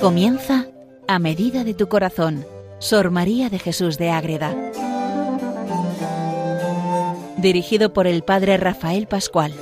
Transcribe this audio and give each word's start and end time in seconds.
Comienza 0.00 0.64
a 1.08 1.18
medida 1.18 1.62
de 1.62 1.74
tu 1.74 1.90
corazón, 1.90 2.46
Sor 2.78 3.10
María 3.10 3.50
de 3.50 3.58
Jesús 3.58 3.98
de 3.98 4.10
Ágreda. 4.10 4.56
Dirigido 7.36 7.92
por 7.92 8.06
el 8.06 8.22
Padre 8.22 8.56
Rafael 8.56 9.06
Pascual. 9.06 9.52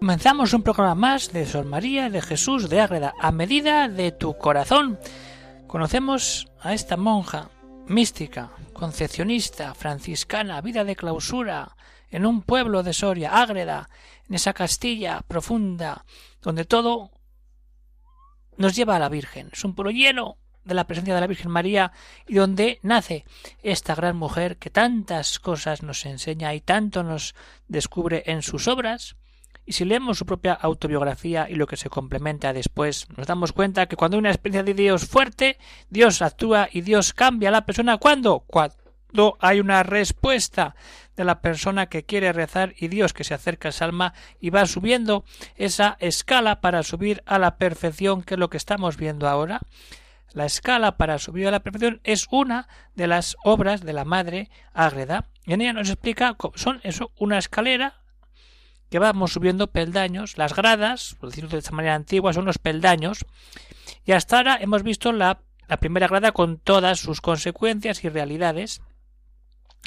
Comenzamos 0.00 0.52
un 0.52 0.64
programa 0.64 0.96
más 0.96 1.32
de 1.32 1.46
Sor 1.46 1.64
María 1.64 2.10
de 2.10 2.22
Jesús 2.22 2.68
de 2.68 2.80
Ágreda, 2.80 3.14
a 3.20 3.30
medida 3.30 3.88
de 3.88 4.10
tu 4.10 4.36
corazón. 4.36 4.98
Conocemos 5.68 6.48
a 6.60 6.74
esta 6.74 6.96
monja 6.96 7.50
mística, 7.86 8.50
concepcionista, 8.74 9.74
franciscana, 9.74 10.60
vida 10.60 10.84
de 10.84 10.96
clausura, 10.96 11.76
en 12.10 12.26
un 12.26 12.42
pueblo 12.42 12.82
de 12.82 12.92
Soria, 12.92 13.40
Ágreda, 13.40 13.88
en 14.28 14.34
esa 14.34 14.52
Castilla 14.52 15.22
profunda, 15.26 16.04
donde 16.42 16.64
todo 16.64 17.10
nos 18.56 18.76
lleva 18.76 18.96
a 18.96 18.98
la 18.98 19.08
Virgen. 19.08 19.50
Es 19.52 19.64
un 19.64 19.74
pueblo 19.74 19.90
lleno 19.90 20.36
de 20.64 20.74
la 20.74 20.86
presencia 20.86 21.14
de 21.14 21.20
la 21.20 21.26
Virgen 21.26 21.50
María 21.50 21.92
y 22.26 22.34
donde 22.34 22.78
nace 22.82 23.24
esta 23.62 23.94
gran 23.94 24.16
mujer 24.16 24.56
que 24.56 24.70
tantas 24.70 25.38
cosas 25.38 25.82
nos 25.82 26.04
enseña 26.06 26.54
y 26.54 26.60
tanto 26.60 27.02
nos 27.02 27.34
descubre 27.68 28.22
en 28.26 28.42
sus 28.42 28.68
obras 28.68 29.16
y 29.66 29.72
si 29.72 29.84
leemos 29.84 30.18
su 30.18 30.26
propia 30.26 30.52
autobiografía 30.52 31.48
y 31.48 31.54
lo 31.54 31.66
que 31.66 31.76
se 31.76 31.88
complementa 31.88 32.52
después, 32.52 33.06
nos 33.16 33.26
damos 33.26 33.52
cuenta 33.52 33.86
que 33.86 33.96
cuando 33.96 34.16
hay 34.16 34.20
una 34.20 34.30
experiencia 34.30 34.62
de 34.62 34.74
Dios 34.74 35.06
fuerte, 35.06 35.58
Dios 35.88 36.22
actúa 36.22 36.68
y 36.70 36.82
Dios 36.82 37.12
cambia 37.12 37.48
a 37.48 37.52
la 37.52 37.64
persona. 37.64 37.96
¿Cuándo? 37.98 38.40
Cuando 38.46 39.38
hay 39.40 39.60
una 39.60 39.82
respuesta 39.82 40.74
de 41.16 41.24
la 41.24 41.40
persona 41.40 41.86
que 41.86 42.04
quiere 42.04 42.32
rezar 42.32 42.74
y 42.76 42.88
Dios 42.88 43.12
que 43.12 43.24
se 43.24 43.34
acerca 43.34 43.68
a 43.68 43.70
esa 43.70 43.84
alma 43.84 44.14
y 44.40 44.50
va 44.50 44.66
subiendo 44.66 45.24
esa 45.56 45.96
escala 46.00 46.60
para 46.60 46.82
subir 46.82 47.22
a 47.24 47.38
la 47.38 47.56
perfección, 47.56 48.22
que 48.22 48.34
es 48.34 48.40
lo 48.40 48.50
que 48.50 48.56
estamos 48.56 48.96
viendo 48.96 49.28
ahora. 49.28 49.60
La 50.32 50.46
escala 50.46 50.96
para 50.96 51.18
subir 51.18 51.46
a 51.46 51.52
la 51.52 51.60
perfección 51.60 52.00
es 52.02 52.26
una 52.30 52.66
de 52.96 53.06
las 53.06 53.36
obras 53.44 53.82
de 53.82 53.92
la 53.92 54.04
Madre 54.04 54.50
Ágreda. 54.72 55.28
Y 55.46 55.52
en 55.52 55.60
ella 55.60 55.72
nos 55.72 55.90
explica 55.90 56.36
son 56.56 56.80
eso, 56.82 57.12
una 57.18 57.38
escalera 57.38 58.03
que 58.94 59.00
vamos 59.00 59.32
subiendo 59.32 59.72
peldaños, 59.72 60.38
las 60.38 60.54
gradas, 60.54 61.16
por 61.18 61.30
decirlo 61.30 61.50
de 61.50 61.58
esta 61.58 61.72
manera 61.72 61.96
antigua, 61.96 62.32
son 62.32 62.44
los 62.44 62.58
peldaños, 62.58 63.26
y 64.06 64.12
hasta 64.12 64.36
ahora 64.36 64.56
hemos 64.60 64.84
visto 64.84 65.10
la, 65.10 65.40
primera 65.80 66.06
grada 66.06 66.30
con 66.30 66.58
todas 66.58 67.00
sus 67.00 67.20
consecuencias 67.20 68.04
y 68.04 68.08
realidades. 68.08 68.82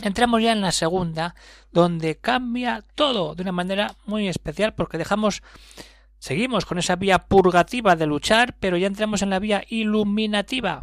Entramos 0.02 0.42
ya 0.42 0.52
en 0.52 0.60
la 0.60 0.74
segunda, 0.74 1.36
donde 1.72 2.18
cambia 2.18 2.84
todo 2.96 3.34
de 3.34 3.44
una 3.44 3.54
manera 3.54 3.96
muy 4.06 4.28
especial, 4.28 4.74
porque 4.74 4.98
dejamos 4.98 5.42
Seguimos 6.20 6.66
con 6.66 6.78
esa 6.78 6.98
vía 6.98 7.28
purgativa 7.28 7.96
de 7.96 8.08
luchar, 8.08 8.58
pero 8.60 8.76
ya 8.76 8.88
entramos 8.88 9.22
en 9.22 9.30
la 9.30 9.40
vía 9.40 9.64
iluminativa 9.70 10.82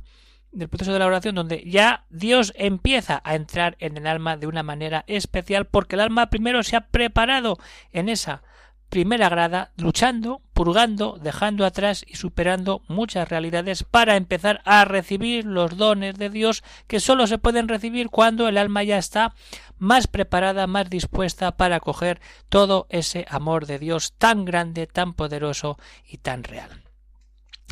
del 0.54 0.68
proceso 0.68 0.92
de 0.92 0.98
la 0.98 1.06
oración 1.06 1.34
donde 1.34 1.62
ya 1.66 2.04
Dios 2.10 2.52
empieza 2.56 3.20
a 3.24 3.34
entrar 3.34 3.76
en 3.80 3.96
el 3.96 4.06
alma 4.06 4.36
de 4.36 4.46
una 4.46 4.62
manera 4.62 5.04
especial 5.06 5.66
porque 5.66 5.96
el 5.96 6.00
alma 6.00 6.30
primero 6.30 6.62
se 6.62 6.76
ha 6.76 6.88
preparado 6.88 7.58
en 7.92 8.08
esa 8.08 8.42
primera 8.88 9.28
grada 9.28 9.72
luchando, 9.76 10.40
purgando, 10.52 11.18
dejando 11.20 11.66
atrás 11.66 12.04
y 12.06 12.14
superando 12.14 12.82
muchas 12.86 13.28
realidades 13.28 13.82
para 13.82 14.14
empezar 14.14 14.62
a 14.64 14.84
recibir 14.84 15.44
los 15.44 15.76
dones 15.76 16.16
de 16.16 16.30
Dios 16.30 16.62
que 16.86 17.00
sólo 17.00 17.26
se 17.26 17.38
pueden 17.38 17.66
recibir 17.66 18.08
cuando 18.08 18.46
el 18.46 18.56
alma 18.56 18.84
ya 18.84 18.98
está 18.98 19.34
más 19.78 20.06
preparada, 20.06 20.68
más 20.68 20.88
dispuesta 20.88 21.56
para 21.56 21.76
acoger 21.76 22.20
todo 22.48 22.86
ese 22.88 23.26
amor 23.28 23.66
de 23.66 23.80
Dios 23.80 24.14
tan 24.16 24.44
grande, 24.44 24.86
tan 24.86 25.14
poderoso 25.14 25.76
y 26.08 26.18
tan 26.18 26.44
real. 26.44 26.84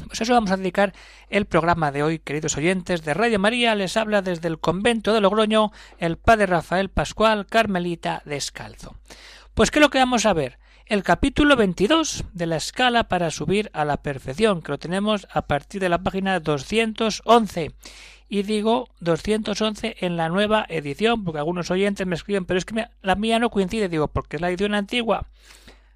Pues 0.06 0.20
eso 0.20 0.32
vamos 0.32 0.50
a 0.50 0.56
dedicar 0.56 0.92
el 1.28 1.47
programa 1.47 1.92
de 1.92 2.03
hoy, 2.03 2.19
queridos 2.19 2.56
oyentes 2.56 3.04
de 3.04 3.14
Radio 3.14 3.38
María. 3.38 3.75
Les 3.75 3.97
habla 3.97 4.22
desde 4.22 4.48
el 4.48 4.58
convento 4.58 5.12
de 5.12 5.20
Logroño 5.20 5.70
el 5.98 6.16
padre 6.16 6.47
Rafael 6.47 6.88
Pascual, 6.88 7.47
Carmelita 7.47 8.22
Descalzo. 8.25 8.97
Pues, 9.54 9.70
¿qué 9.70 9.78
es 9.78 9.82
lo 9.82 9.91
que 9.91 9.98
vamos 9.98 10.26
a 10.26 10.32
ver? 10.32 10.58
El 10.86 11.02
capítulo 11.02 11.56
22 11.56 12.25
de 12.32 12.47
la 12.47 12.56
escala 12.56 13.04
para 13.04 13.31
subir 13.31 13.70
a 13.72 13.84
la 13.84 14.02
perfección, 14.02 14.62
que 14.62 14.72
lo 14.72 14.78
tenemos 14.78 15.26
a 15.32 15.42
partir 15.42 15.81
de 15.81 15.88
la 15.88 16.02
página 16.02 16.41
211. 16.41 17.72
Y 18.28 18.42
digo 18.42 18.88
211 19.00 19.97
en 20.00 20.16
la 20.16 20.31
nueva 20.31 20.64
edición, 20.69 21.22
porque 21.22 21.38
algunos 21.38 21.70
oyentes 21.70 22.06
me 22.06 22.14
escriben, 22.14 22.47
pero 22.47 22.58
es 22.58 22.64
que 22.64 22.86
la 23.02 23.14
mía 23.14 23.38
no 23.38 23.50
coincide, 23.50 23.91
digo, 23.91 24.08
porque 24.08 24.36
es 24.36 24.42
la 24.42 24.48
edición 24.48 24.75
antigua. 24.75 25.26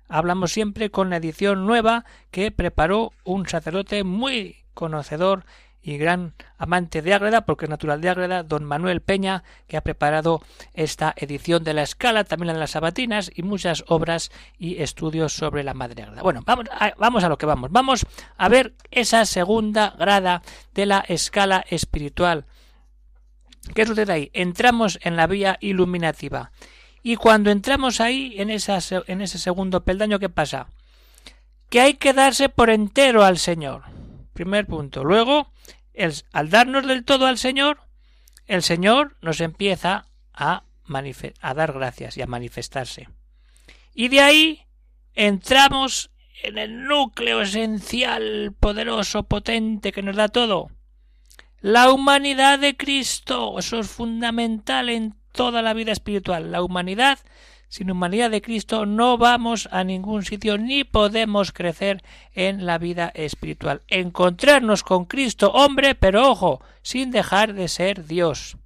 Hablamos 0.09 0.53
siempre 0.53 0.91
con 0.91 1.11
la 1.11 1.17
edición 1.17 1.67
nueva 1.67 2.05
que 2.31 2.51
preparó 2.51 3.13
un 3.25 3.49
sacerdote 3.49 4.05
muy 4.05 4.57
conocedor 4.75 5.45
y 5.87 5.99
gran 5.99 6.35
amante 6.59 7.01
de 7.01 7.15
Ágreda, 7.15 7.43
porque 7.43 7.67
es 7.67 7.71
natural 7.71 8.01
de 8.01 8.09
Ágreda, 8.09 8.43
don 8.43 8.65
Manuel 8.65 9.01
Peña, 9.03 9.45
que 9.69 9.77
ha 9.77 9.83
preparado 9.83 10.43
esta 10.75 11.15
edición 11.17 11.63
de 11.63 11.75
la 11.75 11.83
escala, 11.83 12.25
también 12.25 12.49
la 12.49 12.55
de 12.55 12.59
las 12.59 12.73
sabatinas 12.73 13.31
y 13.33 13.45
muchas 13.45 13.85
obras 13.87 14.33
y 14.59 14.83
estudios 14.83 15.33
sobre 15.33 15.63
la 15.63 15.75
Madre 15.75 16.03
Ágreda. 16.03 16.23
Bueno, 16.23 16.43
vamos 16.45 16.67
a, 16.73 16.93
vamos 16.99 17.23
a 17.23 17.29
lo 17.29 17.39
que 17.39 17.47
vamos. 17.47 17.71
Vamos 17.71 18.05
a 18.37 18.49
ver 18.49 18.75
esa 18.91 19.25
segunda 19.27 19.95
grada 19.97 20.43
de 20.75 20.87
la 20.87 21.05
escala 21.07 21.65
espiritual. 21.69 22.47
¿Qué 23.73 23.87
sucede 23.87 24.13
ahí? 24.13 24.31
Entramos 24.33 24.99
en 25.03 25.15
la 25.15 25.29
vía 25.29 25.57
iluminativa. 25.61 26.51
Y 27.09 27.15
cuando 27.15 27.53
entramos 27.53 28.01
ahí, 28.01 28.35
en, 28.37 28.51
en 28.51 29.21
ese 29.21 29.39
segundo 29.39 29.85
peldaño, 29.85 30.19
¿qué 30.19 30.29
pasa? 30.29 30.67
Que 31.71 31.81
hay 31.81 31.95
que 31.95 32.13
darse 32.13 32.49
por 32.49 32.69
entero 32.69 33.25
al 33.25 33.39
Señor. 33.39 33.85
Primer 34.33 34.67
punto. 34.67 35.05
Luego, 35.05 35.53
al 36.33 36.51
darnos 36.51 36.85
del 36.85 37.05
todo 37.05 37.27
al 37.27 37.39
Señor, 37.39 37.79
el 38.49 38.65
Señor 38.65 39.17
nos 39.21 39.41
empieza 39.41 40.09
a, 40.35 40.65
a 41.43 41.55
dar 41.55 41.73
gracias 41.75 42.17
y 42.17 42.23
a 42.23 42.27
manifestarse. 42.27 43.09
Y 43.95 44.09
de 44.09 44.23
ahí 44.23 44.67
entramos 45.15 46.11
en 46.43 46.59
el 46.59 46.89
núcleo 46.89 47.43
esencial, 47.43 48.53
poderoso, 48.59 49.23
potente 49.23 49.93
que 49.93 50.03
nos 50.03 50.17
da 50.17 50.27
todo. 50.27 50.73
La 51.61 51.89
humanidad 51.93 52.59
de 52.59 52.77
Cristo. 52.77 53.61
Eso 53.61 53.79
es 53.79 53.89
fundamental 53.89 54.89
en 54.89 55.15
toda 55.37 55.63
la 55.63 55.75
vida 55.75 55.93
espiritual. 55.93 56.51
La 56.51 56.63
humanidad, 56.63 57.21
sin 57.69 57.91
humanidad 57.91 58.31
de 58.31 58.43
Cristo, 58.43 58.87
no 58.87 59.19
vamos 59.19 59.69
a 59.71 59.85
ningún 59.85 60.25
sitio 60.25 60.59
ni 60.59 60.83
podemos 60.83 61.53
crecer 61.53 62.03
en 62.33 62.67
la 62.67 62.79
vida 62.79 63.13
espiritual. 63.15 63.83
Encontrarnos 63.87 64.83
con 64.83 65.05
Cristo, 65.05 65.53
hombre, 65.53 65.95
pero 65.95 66.29
ojo, 66.29 66.61
sin 66.83 67.13
dejar 67.13 67.55
de 67.55 67.69
ser 67.69 68.07
Dios. 68.07 68.57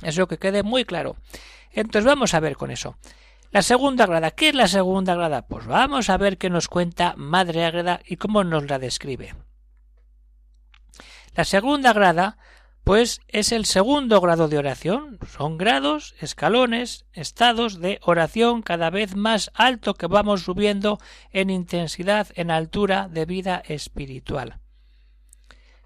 Eso 0.00 0.26
que 0.26 0.38
quede 0.38 0.64
muy 0.64 0.84
claro. 0.84 1.16
Entonces 1.70 2.04
vamos 2.04 2.34
a 2.34 2.40
ver 2.40 2.56
con 2.56 2.70
eso. 2.70 2.96
La 3.52 3.62
segunda 3.62 4.06
grada. 4.06 4.30
¿Qué 4.30 4.48
es 4.48 4.54
la 4.54 4.66
segunda 4.66 5.14
grada? 5.14 5.42
Pues 5.42 5.66
vamos 5.66 6.08
a 6.08 6.16
ver 6.16 6.38
qué 6.38 6.48
nos 6.48 6.68
cuenta 6.68 7.14
Madre 7.16 7.66
Agreda 7.66 8.00
y 8.06 8.16
cómo 8.16 8.42
nos 8.42 8.68
la 8.68 8.78
describe. 8.78 9.34
La 11.34 11.44
segunda 11.44 11.92
grada 11.92 12.38
pues 12.84 13.20
es 13.28 13.52
el 13.52 13.64
segundo 13.64 14.20
grado 14.20 14.48
de 14.48 14.58
oración. 14.58 15.18
Son 15.28 15.56
grados, 15.56 16.14
escalones, 16.20 17.06
estados 17.12 17.80
de 17.80 18.00
oración 18.02 18.62
cada 18.62 18.90
vez 18.90 19.14
más 19.14 19.50
alto 19.54 19.94
que 19.94 20.08
vamos 20.08 20.42
subiendo 20.42 20.98
en 21.30 21.50
intensidad, 21.50 22.28
en 22.34 22.50
altura 22.50 23.08
de 23.08 23.24
vida 23.24 23.62
espiritual. 23.66 24.58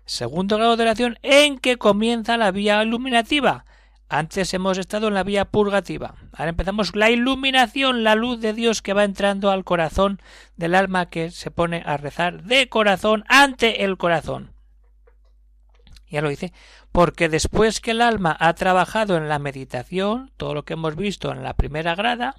Segundo 0.06 0.56
grado 0.56 0.76
de 0.76 0.84
oración 0.84 1.18
en 1.22 1.58
que 1.58 1.76
comienza 1.76 2.36
la 2.36 2.50
vía 2.50 2.82
iluminativa. 2.82 3.66
Antes 4.08 4.54
hemos 4.54 4.78
estado 4.78 5.08
en 5.08 5.14
la 5.14 5.24
vía 5.24 5.46
purgativa. 5.46 6.14
Ahora 6.32 6.50
empezamos 6.50 6.94
la 6.94 7.10
iluminación, 7.10 8.04
la 8.04 8.14
luz 8.14 8.40
de 8.40 8.52
Dios 8.52 8.80
que 8.80 8.92
va 8.92 9.02
entrando 9.02 9.50
al 9.50 9.64
corazón 9.64 10.22
del 10.56 10.76
alma 10.76 11.10
que 11.10 11.30
se 11.32 11.50
pone 11.50 11.82
a 11.84 11.96
rezar 11.96 12.44
de 12.44 12.68
corazón 12.68 13.24
ante 13.26 13.84
el 13.84 13.98
corazón. 13.98 14.55
Ya 16.08 16.22
lo 16.22 16.28
dice, 16.28 16.52
porque 16.92 17.28
después 17.28 17.80
que 17.80 17.90
el 17.90 18.00
alma 18.00 18.36
ha 18.38 18.54
trabajado 18.54 19.16
en 19.16 19.28
la 19.28 19.38
meditación, 19.38 20.30
todo 20.36 20.54
lo 20.54 20.64
que 20.64 20.74
hemos 20.74 20.94
visto 20.94 21.32
en 21.32 21.42
la 21.42 21.54
primera 21.54 21.94
grada, 21.94 22.36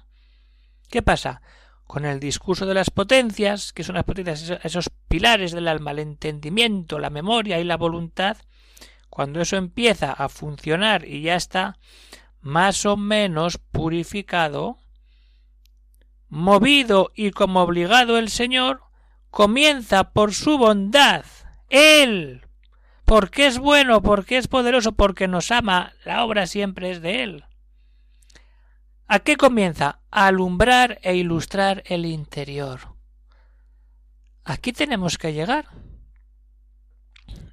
¿qué 0.88 1.02
pasa? 1.02 1.42
Con 1.86 2.04
el 2.04 2.18
discurso 2.18 2.64
de 2.66 2.74
las 2.74 2.90
potencias, 2.90 3.72
que 3.72 3.84
son 3.84 3.96
las 3.96 4.04
potencias, 4.04 4.58
esos 4.62 4.90
pilares 5.08 5.52
del 5.52 5.68
alma, 5.68 5.90
el 5.90 5.98
entendimiento, 5.98 6.98
la 6.98 7.10
memoria 7.10 7.60
y 7.60 7.64
la 7.64 7.76
voluntad, 7.76 8.38
cuando 9.10 9.40
eso 9.40 9.56
empieza 9.56 10.12
a 10.12 10.28
funcionar 10.28 11.06
y 11.06 11.22
ya 11.22 11.34
está 11.34 11.78
más 12.40 12.86
o 12.86 12.96
menos 12.96 13.58
purificado, 13.58 14.78
movido 16.28 17.10
y 17.14 17.32
como 17.32 17.62
obligado 17.62 18.18
el 18.18 18.30
Señor, 18.30 18.82
comienza 19.30 20.10
por 20.12 20.32
su 20.32 20.56
bondad, 20.56 21.24
Él, 21.68 22.47
porque 23.08 23.46
es 23.46 23.58
bueno, 23.58 24.02
porque 24.02 24.36
es 24.36 24.48
poderoso, 24.48 24.92
porque 24.92 25.28
nos 25.28 25.50
ama, 25.50 25.94
la 26.04 26.26
obra 26.26 26.46
siempre 26.46 26.90
es 26.90 27.00
de 27.00 27.22
Él. 27.22 27.44
¿A 29.06 29.20
qué 29.20 29.38
comienza? 29.38 30.00
A 30.10 30.26
alumbrar 30.26 30.98
e 31.02 31.16
ilustrar 31.16 31.82
el 31.86 32.04
interior. 32.04 32.80
Aquí 34.44 34.74
tenemos 34.74 35.16
que 35.16 35.32
llegar. 35.32 35.68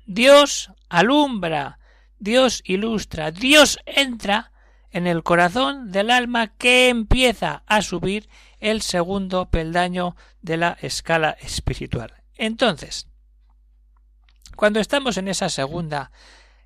Dios 0.06 0.72
alumbra, 0.90 1.80
Dios 2.19 2.62
ilustra, 2.66 3.31
Dios 3.31 3.80
entra 3.86 4.52
en 4.92 5.07
el 5.07 5.24
corazón 5.24 5.90
del 5.90 6.12
alma 6.12 6.48
que 6.48 6.90
empieza 6.90 7.63
a 7.66 7.81
subir 7.81 8.28
el 8.60 8.81
segundo 8.81 9.50
peldaño 9.50 10.18
de 10.42 10.57
la 10.57 10.78
escala 10.81 11.38
espiritual. 11.40 12.13
Entonces, 12.36 13.07
cuando 14.56 14.80
estamos 14.80 15.18
en 15.18 15.28
esa 15.28 15.50
segunda 15.50 16.12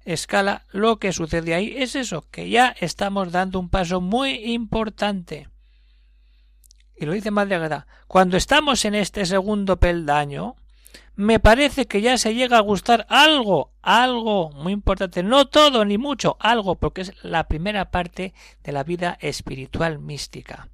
escala, 0.06 0.66
lo 0.72 0.98
que 0.98 1.14
sucede 1.14 1.54
ahí 1.54 1.76
es 1.78 1.96
eso, 1.96 2.26
que 2.32 2.50
ya 2.50 2.76
estamos 2.80 3.32
dando 3.32 3.60
un 3.60 3.70
paso 3.70 4.02
muy 4.02 4.54
importante. 4.54 5.50
Y 6.96 7.06
lo 7.06 7.14
dice 7.14 7.32
Madre 7.32 7.58
cuando 8.08 8.36
estamos 8.36 8.84
en 8.86 8.96
este 8.96 9.26
segundo 9.26 9.80
peldaño, 9.80 10.56
me 11.16 11.40
parece 11.40 11.86
que 11.86 12.02
ya 12.02 12.18
se 12.18 12.34
llega 12.34 12.58
a 12.58 12.62
gustar 12.62 13.06
algo, 13.10 13.74
algo 13.82 14.52
muy 14.52 14.74
importante, 14.74 15.22
no 15.22 15.48
todo 15.48 15.84
ni 15.86 15.98
mucho, 15.98 16.38
algo, 16.40 16.76
porque 16.76 17.02
es 17.02 17.14
la 17.24 17.48
primera 17.48 17.92
parte 17.92 18.34
de 18.64 18.72
la 18.72 18.84
vida 18.84 19.18
espiritual 19.20 20.00
mística. 20.00 20.70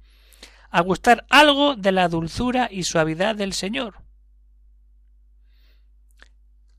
A 0.70 0.82
gustar 0.82 1.26
algo 1.30 1.74
de 1.74 1.92
la 1.92 2.08
dulzura 2.08 2.68
y 2.70 2.84
suavidad 2.84 3.34
del 3.34 3.52
Señor. 3.52 4.05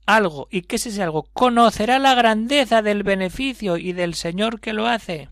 Algo, 0.08 0.48
¿y 0.50 0.62
qué 0.62 0.78
es 0.78 0.88
ese 0.88 1.04
algo? 1.04 1.24
Conocerá 1.34 2.00
la 2.00 2.16
grandeza 2.16 2.82
del 2.82 3.04
beneficio 3.04 3.76
y 3.76 3.92
del 3.92 4.14
Señor 4.14 4.62
que 4.62 4.72
lo 4.72 4.88
hace. 4.88 5.30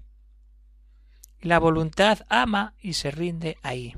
La 1.39 1.60
voluntad 1.60 2.19
ama 2.27 2.74
y 2.81 2.94
se 2.94 3.10
rinde 3.10 3.57
ahí. 3.63 3.95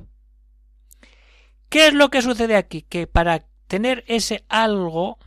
¿Qué 1.68 1.88
es 1.88 1.94
lo 1.94 2.10
que 2.10 2.22
sucede 2.22 2.54
aquí? 2.54 2.82
Que 2.82 3.08
para 3.08 3.44
tener 3.66 4.04
ese 4.06 4.44
algo, 4.48 5.18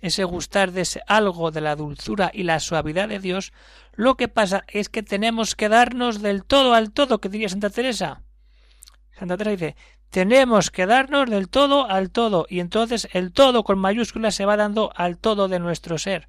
ese 0.00 0.24
gustar 0.24 0.72
de 0.72 0.80
ese 0.80 1.02
algo 1.08 1.50
de 1.50 1.60
la 1.60 1.76
dulzura 1.76 2.30
y 2.32 2.44
la 2.44 2.58
suavidad 2.58 3.10
de 3.10 3.20
Dios, 3.20 3.52
lo 3.92 4.16
que 4.16 4.28
pasa 4.28 4.64
es 4.68 4.88
que 4.88 5.02
tenemos 5.02 5.54
que 5.56 5.68
darnos 5.68 6.22
del 6.22 6.42
todo 6.42 6.72
al 6.72 6.90
todo, 6.90 7.20
que 7.20 7.28
diría 7.28 7.50
Santa 7.50 7.68
Teresa. 7.68 8.22
Santa 9.12 9.36
Teresa 9.36 9.66
dice, 9.66 9.76
tenemos 10.14 10.70
que 10.70 10.86
darnos 10.86 11.28
del 11.28 11.48
todo 11.48 11.90
al 11.90 12.12
todo, 12.12 12.46
y 12.48 12.60
entonces 12.60 13.08
el 13.14 13.32
todo 13.32 13.64
con 13.64 13.80
mayúsculas 13.80 14.36
se 14.36 14.46
va 14.46 14.56
dando 14.56 14.92
al 14.94 15.18
todo 15.18 15.48
de 15.48 15.58
nuestro 15.58 15.98
ser, 15.98 16.28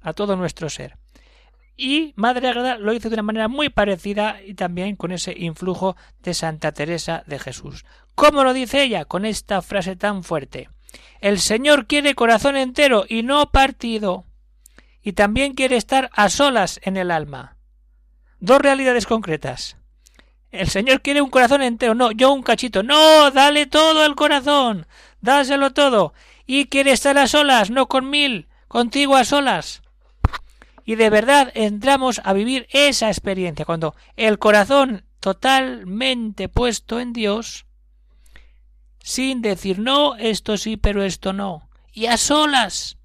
a 0.00 0.12
todo 0.12 0.36
nuestro 0.36 0.70
ser. 0.70 0.96
Y 1.76 2.12
Madre 2.14 2.50
Agreda 2.50 2.78
lo 2.78 2.92
hizo 2.92 3.08
de 3.08 3.14
una 3.14 3.24
manera 3.24 3.48
muy 3.48 3.68
parecida 3.68 4.40
y 4.40 4.54
también 4.54 4.94
con 4.94 5.10
ese 5.10 5.34
influjo 5.36 5.96
de 6.22 6.34
Santa 6.34 6.70
Teresa 6.70 7.24
de 7.26 7.40
Jesús. 7.40 7.84
¿Cómo 8.14 8.44
lo 8.44 8.52
dice 8.52 8.84
ella? 8.84 9.04
Con 9.04 9.24
esta 9.24 9.60
frase 9.60 9.96
tan 9.96 10.22
fuerte. 10.22 10.68
El 11.20 11.40
Señor 11.40 11.88
quiere 11.88 12.14
corazón 12.14 12.56
entero 12.56 13.06
y 13.08 13.24
no 13.24 13.50
partido. 13.50 14.24
Y 15.02 15.14
también 15.14 15.54
quiere 15.54 15.74
estar 15.74 16.10
a 16.12 16.28
solas 16.28 16.78
en 16.84 16.96
el 16.96 17.10
alma. 17.10 17.56
Dos 18.38 18.60
realidades 18.60 19.06
concretas. 19.06 19.79
El 20.50 20.68
Señor 20.68 21.00
quiere 21.00 21.22
un 21.22 21.30
corazón 21.30 21.62
entero, 21.62 21.94
no, 21.94 22.10
yo 22.10 22.32
un 22.32 22.42
cachito. 22.42 22.82
No, 22.82 23.30
dale 23.30 23.66
todo 23.66 24.04
el 24.04 24.14
corazón, 24.14 24.86
dáselo 25.20 25.72
todo. 25.72 26.12
Y 26.46 26.66
quiere 26.66 26.92
estar 26.92 27.16
a 27.18 27.28
solas, 27.28 27.70
no 27.70 27.86
con 27.86 28.10
mil, 28.10 28.48
contigo 28.66 29.16
a 29.16 29.24
solas. 29.24 29.82
Y 30.84 30.96
de 30.96 31.10
verdad 31.10 31.52
entramos 31.54 32.20
a 32.24 32.32
vivir 32.32 32.66
esa 32.70 33.08
experiencia, 33.08 33.64
cuando 33.64 33.94
el 34.16 34.38
corazón 34.38 35.04
totalmente 35.20 36.48
puesto 36.48 36.98
en 36.98 37.12
Dios, 37.12 37.66
sin 39.02 39.42
decir 39.42 39.78
no, 39.78 40.16
esto 40.16 40.56
sí, 40.56 40.76
pero 40.76 41.04
esto 41.04 41.32
no, 41.32 41.68
y 41.92 42.06
a 42.06 42.16
solas, 42.16 42.96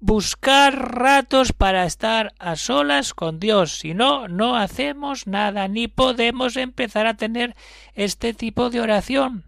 buscar 0.00 0.94
ratos 0.94 1.52
para 1.52 1.84
estar 1.84 2.34
a 2.38 2.56
solas 2.56 3.14
con 3.14 3.40
Dios, 3.40 3.78
si 3.78 3.94
no, 3.94 4.28
no 4.28 4.56
hacemos 4.56 5.26
nada, 5.26 5.68
ni 5.68 5.88
podemos 5.88 6.56
empezar 6.56 7.06
a 7.06 7.16
tener 7.16 7.56
este 7.94 8.34
tipo 8.34 8.70
de 8.70 8.80
oración. 8.80 9.44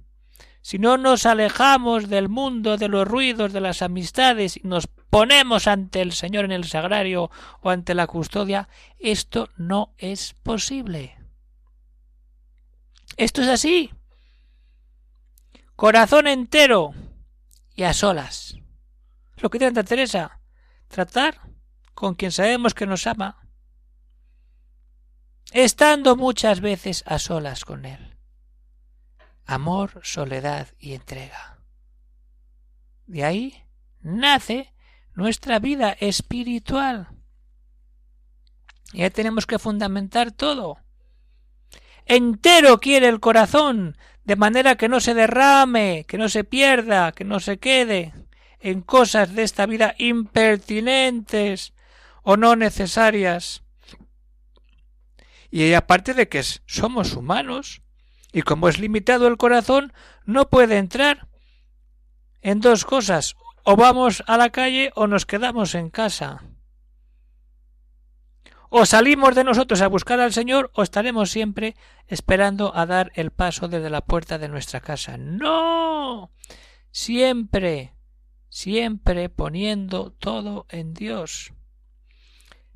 Si 0.60 0.78
no 0.78 0.98
nos 0.98 1.24
alejamos 1.24 2.08
del 2.08 2.28
mundo, 2.28 2.76
de 2.76 2.88
los 2.88 3.06
ruidos, 3.06 3.52
de 3.52 3.60
las 3.60 3.80
amistades 3.80 4.56
y 4.56 4.60
nos 4.64 4.86
ponemos 4.86 5.66
ante 5.66 6.02
el 6.02 6.12
Señor 6.12 6.44
en 6.44 6.52
el 6.52 6.64
sagrario 6.64 7.30
o 7.60 7.70
ante 7.70 7.94
la 7.94 8.06
custodia, 8.06 8.68
esto 8.98 9.48
no 9.56 9.94
es 9.96 10.34
posible. 10.42 11.16
Esto 13.16 13.42
es 13.42 13.48
así. 13.48 13.90
Corazón 15.74 16.26
entero 16.26 16.92
y 17.74 17.84
a 17.84 17.92
solas. 17.94 18.58
Lo 19.38 19.50
que 19.50 19.58
dice 19.58 19.68
Santa 19.68 19.84
Teresa, 19.84 20.37
tratar 20.88 21.40
con 21.94 22.14
quien 22.14 22.32
sabemos 22.32 22.74
que 22.74 22.86
nos 22.86 23.06
ama, 23.06 23.48
estando 25.52 26.16
muchas 26.16 26.60
veces 26.60 27.04
a 27.06 27.18
solas 27.18 27.64
con 27.64 27.84
él. 27.84 28.16
Amor, 29.44 30.00
soledad 30.02 30.68
y 30.78 30.94
entrega. 30.94 31.58
De 33.06 33.24
ahí 33.24 33.64
nace 34.00 34.74
nuestra 35.14 35.58
vida 35.58 35.92
espiritual. 35.92 37.08
Y 38.92 39.02
ahí 39.02 39.10
tenemos 39.10 39.46
que 39.46 39.58
fundamentar 39.58 40.32
todo. 40.32 40.78
Entero 42.04 42.78
quiere 42.80 43.08
el 43.08 43.20
corazón, 43.20 43.96
de 44.24 44.36
manera 44.36 44.76
que 44.76 44.88
no 44.88 45.00
se 45.00 45.14
derrame, 45.14 46.04
que 46.06 46.18
no 46.18 46.28
se 46.28 46.44
pierda, 46.44 47.12
que 47.12 47.24
no 47.24 47.40
se 47.40 47.58
quede 47.58 48.27
en 48.60 48.82
cosas 48.82 49.34
de 49.34 49.42
esta 49.42 49.66
vida 49.66 49.94
impertinentes 49.98 51.72
o 52.22 52.36
no 52.36 52.56
necesarias. 52.56 53.62
Y 55.50 55.72
aparte 55.72 56.14
de 56.14 56.28
que 56.28 56.42
somos 56.42 57.14
humanos, 57.14 57.82
y 58.32 58.42
como 58.42 58.68
es 58.68 58.78
limitado 58.78 59.26
el 59.26 59.36
corazón, 59.36 59.92
no 60.24 60.48
puede 60.50 60.76
entrar 60.76 61.28
en 62.42 62.60
dos 62.60 62.84
cosas, 62.84 63.36
o 63.64 63.76
vamos 63.76 64.22
a 64.26 64.36
la 64.36 64.50
calle 64.50 64.92
o 64.94 65.06
nos 65.06 65.26
quedamos 65.26 65.74
en 65.74 65.90
casa. 65.90 66.42
O 68.70 68.84
salimos 68.84 69.34
de 69.34 69.44
nosotros 69.44 69.80
a 69.80 69.88
buscar 69.88 70.20
al 70.20 70.34
Señor 70.34 70.70
o 70.74 70.82
estaremos 70.82 71.30
siempre 71.30 71.74
esperando 72.06 72.76
a 72.76 72.84
dar 72.84 73.10
el 73.14 73.30
paso 73.30 73.68
desde 73.68 73.88
la 73.88 74.02
puerta 74.02 74.38
de 74.38 74.48
nuestra 74.48 74.80
casa. 74.80 75.16
No. 75.16 76.30
Siempre, 76.90 77.94
siempre 78.48 79.28
poniendo 79.28 80.12
todo 80.12 80.66
en 80.70 80.94
Dios. 80.94 81.52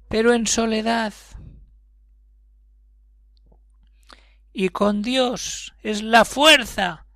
Pero 0.09 0.35
en 0.35 0.47
soledad. 0.47 1.15
Y 4.53 4.69
con 4.69 5.03
Dios 5.03 5.75
es 5.83 6.03
la 6.03 6.25
fuerza 6.25 7.07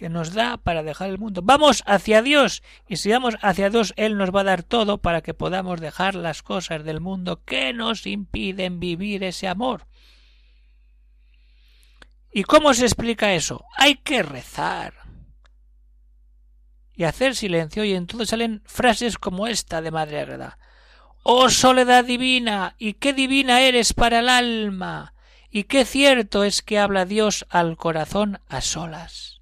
que 0.00 0.08
nos 0.08 0.32
da 0.32 0.56
para 0.56 0.82
dejar 0.82 1.10
el 1.10 1.18
mundo. 1.18 1.42
Vamos 1.44 1.82
hacia 1.84 2.22
Dios 2.22 2.62
y 2.88 2.96
si 2.96 3.10
vamos 3.10 3.36
hacia 3.42 3.68
Dios, 3.68 3.92
Él 3.98 4.16
nos 4.16 4.34
va 4.34 4.40
a 4.40 4.44
dar 4.44 4.62
todo 4.62 4.96
para 4.96 5.20
que 5.20 5.34
podamos 5.34 5.78
dejar 5.78 6.14
las 6.14 6.42
cosas 6.42 6.84
del 6.84 7.00
mundo 7.00 7.44
que 7.44 7.74
nos 7.74 8.06
impiden 8.06 8.80
vivir 8.80 9.22
ese 9.22 9.46
amor. 9.46 9.86
¿Y 12.32 12.44
cómo 12.44 12.72
se 12.72 12.84
explica 12.84 13.34
eso? 13.34 13.66
Hay 13.76 13.96
que 13.96 14.22
rezar 14.22 14.94
y 17.00 17.04
hacer 17.04 17.34
silencio 17.34 17.82
y 17.82 17.94
entonces 17.94 18.28
salen 18.28 18.60
frases 18.66 19.16
como 19.16 19.46
esta 19.46 19.80
de 19.80 19.90
Madre 19.90 20.20
Agreda. 20.20 20.58
Oh 21.22 21.48
soledad 21.48 22.04
divina, 22.04 22.74
y 22.76 22.92
qué 22.92 23.14
divina 23.14 23.62
eres 23.62 23.94
para 23.94 24.18
el 24.18 24.28
alma, 24.28 25.14
y 25.50 25.64
qué 25.64 25.86
cierto 25.86 26.44
es 26.44 26.60
que 26.60 26.78
habla 26.78 27.06
Dios 27.06 27.46
al 27.48 27.78
corazón 27.78 28.40
a 28.48 28.60
solas. 28.60 29.40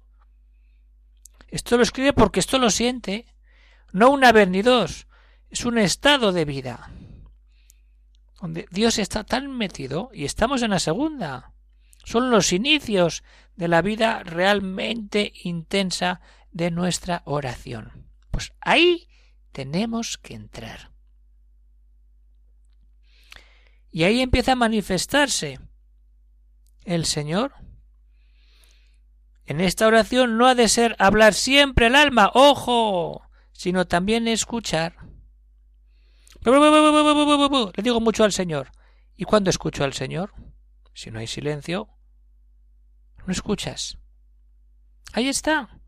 Esto 1.49 1.75
lo 1.75 1.83
escribe 1.83 2.13
porque 2.13 2.39
esto 2.39 2.59
lo 2.59 2.69
siente. 2.69 3.25
No 3.91 4.09
una 4.09 4.31
vez 4.31 4.47
ni 4.47 4.61
dos. 4.61 5.07
Es 5.49 5.65
un 5.65 5.79
estado 5.79 6.31
de 6.31 6.45
vida. 6.45 6.91
Donde 8.39 8.67
Dios 8.71 8.97
está 8.99 9.25
tan 9.25 9.51
metido 9.51 10.11
y 10.13 10.23
estamos 10.23 10.61
en 10.61 10.71
la 10.71 10.79
segunda. 10.79 11.51
Son 12.05 12.29
los 12.31 12.53
inicios 12.53 13.21
de 13.57 13.67
la 13.67 13.81
vida 13.81 14.23
realmente 14.23 15.33
intensa 15.43 16.21
de 16.51 16.71
nuestra 16.71 17.21
oración. 17.25 18.09
Pues 18.31 18.53
ahí 18.61 19.07
tenemos 19.51 20.17
que 20.17 20.35
entrar. 20.35 20.91
Y 23.91 24.03
ahí 24.03 24.21
empieza 24.21 24.51
a 24.51 24.55
manifestarse 24.55 25.59
el 26.85 27.05
Señor 27.05 27.53
en 29.49 29.61
esta 29.61 29.87
oración 29.87 30.37
no 30.37 30.45
ha 30.45 30.53
de 30.53 30.69
ser 30.69 30.95
hablar 30.99 31.33
siempre 31.33 31.87
el 31.87 31.95
alma, 31.95 32.29
ojo, 32.35 33.23
sino 33.51 33.87
también 33.87 34.27
escuchar. 34.27 34.95
Le 36.45 37.83
digo 37.83 37.99
mucho 37.99 38.23
al 38.23 38.31
Señor. 38.31 38.69
¿Y 39.15 39.23
cuándo 39.23 39.49
escucho 39.49 39.83
al 39.83 39.93
Señor? 39.93 40.33
Si 40.93 41.09
no 41.09 41.17
hay 41.17 41.25
silencio, 41.25 41.89
no 43.25 43.33
escuchas. 43.33 43.97
Ahí 45.13 45.27
está. 45.27 45.78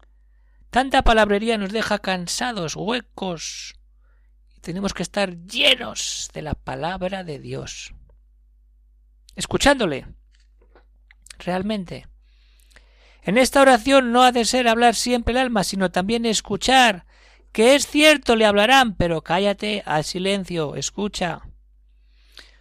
Tanta 0.71 1.01
palabrería 1.01 1.57
nos 1.57 1.73
deja 1.73 1.99
cansados, 1.99 2.77
huecos. 2.77 3.75
Y 4.55 4.61
tenemos 4.61 4.93
que 4.93 5.03
estar 5.03 5.37
llenos 5.45 6.29
de 6.33 6.41
la 6.41 6.53
palabra 6.53 7.25
de 7.25 7.39
Dios. 7.39 7.93
Escuchándole. 9.35 10.07
Realmente. 11.39 12.07
En 13.23 13.37
esta 13.37 13.61
oración 13.61 14.13
no 14.13 14.23
ha 14.23 14.31
de 14.31 14.45
ser 14.45 14.69
hablar 14.69 14.95
siempre 14.95 15.33
el 15.33 15.39
alma, 15.39 15.65
sino 15.65 15.91
también 15.91 16.25
escuchar, 16.25 17.05
que 17.51 17.75
es 17.75 17.85
cierto 17.85 18.37
le 18.37 18.45
hablarán, 18.45 18.95
pero 18.95 19.21
cállate 19.23 19.83
al 19.85 20.05
silencio, 20.05 20.77
escucha. 20.77 21.41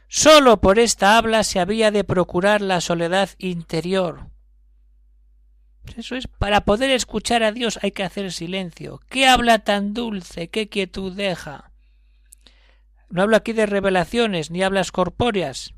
Sólo 0.08 0.60
por 0.60 0.80
esta 0.80 1.16
habla 1.16 1.44
se 1.44 1.60
había 1.60 1.92
de 1.92 2.02
procurar 2.02 2.60
la 2.60 2.80
soledad 2.80 3.30
interior. 3.38 4.29
Eso 5.96 6.16
es, 6.16 6.26
para 6.26 6.64
poder 6.64 6.90
escuchar 6.90 7.42
a 7.42 7.52
Dios 7.52 7.78
hay 7.82 7.92
que 7.92 8.04
hacer 8.04 8.32
silencio. 8.32 9.00
¿Qué 9.08 9.26
habla 9.26 9.60
tan 9.60 9.94
dulce? 9.94 10.48
¿Qué 10.48 10.68
quietud 10.68 11.12
deja? 11.12 11.72
No 13.08 13.22
hablo 13.22 13.36
aquí 13.36 13.52
de 13.52 13.66
revelaciones 13.66 14.50
ni 14.50 14.62
hablas 14.62 14.92
corpóreas, 14.92 15.74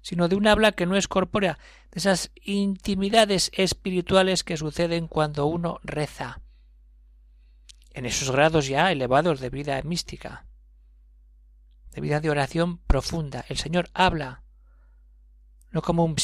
sino 0.00 0.28
de 0.28 0.36
un 0.36 0.46
habla 0.46 0.72
que 0.72 0.86
no 0.86 0.96
es 0.96 1.08
corpórea, 1.08 1.58
de 1.90 1.98
esas 1.98 2.30
intimidades 2.42 3.50
espirituales 3.54 4.44
que 4.44 4.56
suceden 4.56 5.08
cuando 5.08 5.46
uno 5.46 5.80
reza 5.82 6.40
en 7.96 8.04
esos 8.04 8.30
grados 8.30 8.68
ya 8.68 8.92
elevados 8.92 9.40
de 9.40 9.48
vida 9.48 9.80
mística, 9.82 10.44
de 11.92 12.02
vida 12.02 12.20
de 12.20 12.28
oración 12.28 12.76
profunda. 12.76 13.46
El 13.48 13.56
Señor 13.56 13.88
habla, 13.94 14.42
no 15.70 15.80
como 15.80 16.04
un, 16.04 16.14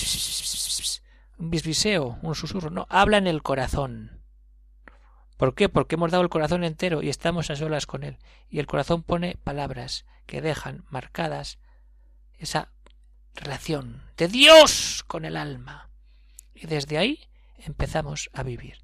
un 1.42 1.50
bisbiseo, 1.50 2.20
un 2.22 2.36
susurro, 2.36 2.70
no, 2.70 2.86
habla 2.88 3.18
en 3.18 3.26
el 3.26 3.42
corazón. 3.42 4.22
¿Por 5.36 5.56
qué? 5.56 5.68
Porque 5.68 5.96
hemos 5.96 6.12
dado 6.12 6.22
el 6.22 6.28
corazón 6.28 6.62
entero 6.62 7.02
y 7.02 7.08
estamos 7.08 7.50
a 7.50 7.56
solas 7.56 7.84
con 7.84 8.04
él. 8.04 8.18
Y 8.48 8.60
el 8.60 8.66
corazón 8.66 9.02
pone 9.02 9.36
palabras 9.42 10.06
que 10.26 10.40
dejan 10.40 10.84
marcadas 10.88 11.58
esa 12.38 12.70
relación 13.34 14.04
de 14.16 14.28
Dios 14.28 15.02
con 15.08 15.24
el 15.24 15.36
alma. 15.36 15.90
Y 16.54 16.68
desde 16.68 16.96
ahí 16.96 17.28
empezamos 17.58 18.30
a 18.32 18.44
vivir. 18.44 18.78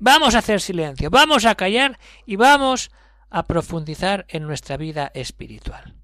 Vamos 0.00 0.34
a 0.34 0.38
hacer 0.38 0.60
silencio, 0.60 1.10
vamos 1.10 1.44
a 1.44 1.54
callar 1.54 2.00
y 2.26 2.34
vamos 2.34 2.90
a 3.30 3.46
profundizar 3.46 4.26
en 4.28 4.42
nuestra 4.42 4.76
vida 4.76 5.12
espiritual. 5.14 5.94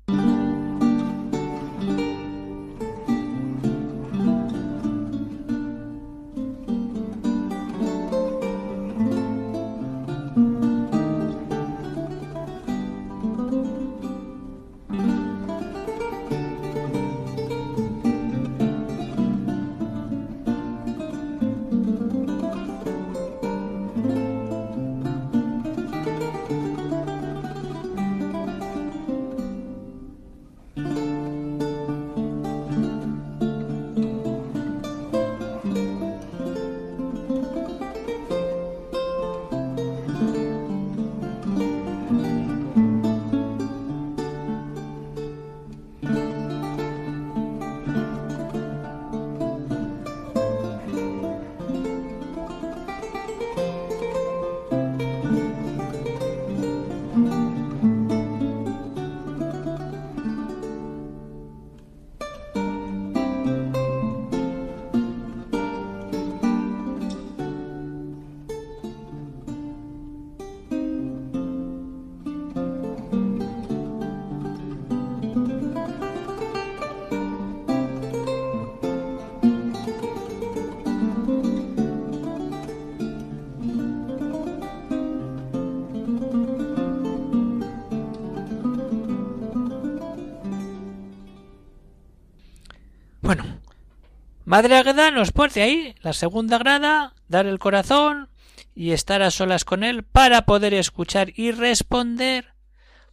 Madre 94.51 94.79
Agueda 94.79 95.13
nos 95.13 95.31
pone 95.31 95.63
ahí 95.63 95.95
la 96.01 96.13
segunda 96.13 96.59
grada, 96.59 97.15
dar 97.29 97.47
el 97.47 97.61
corazón 97.61 98.31
y 98.75 98.91
estar 98.91 99.23
a 99.23 99.31
solas 99.31 99.65
con 99.65 99.85
él 99.85 100.03
para 100.03 100.45
poder 100.45 100.75
escuchar 100.75 101.33
y 101.37 101.53
responder, 101.53 102.53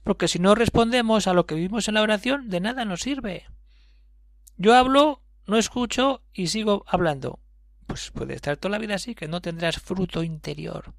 porque 0.03 0.27
si 0.27 0.39
no 0.39 0.55
respondemos 0.55 1.27
a 1.27 1.35
lo 1.35 1.45
que 1.45 1.53
vivimos 1.53 1.87
en 1.87 1.93
la 1.93 2.01
oración, 2.01 2.49
de 2.49 2.59
nada 2.59 2.85
nos 2.85 3.01
sirve. 3.01 3.45
Yo 4.57 4.73
hablo, 4.73 5.21
no 5.45 5.57
escucho 5.57 6.23
y 6.33 6.47
sigo 6.47 6.83
hablando. 6.87 7.37
Pues 7.85 8.09
puede 8.09 8.33
estar 8.33 8.57
toda 8.57 8.71
la 8.71 8.79
vida 8.79 8.95
así, 8.95 9.13
que 9.13 9.27
no 9.27 9.39
tendrás 9.39 9.77
fruto 9.77 10.23
interior. 10.23 10.95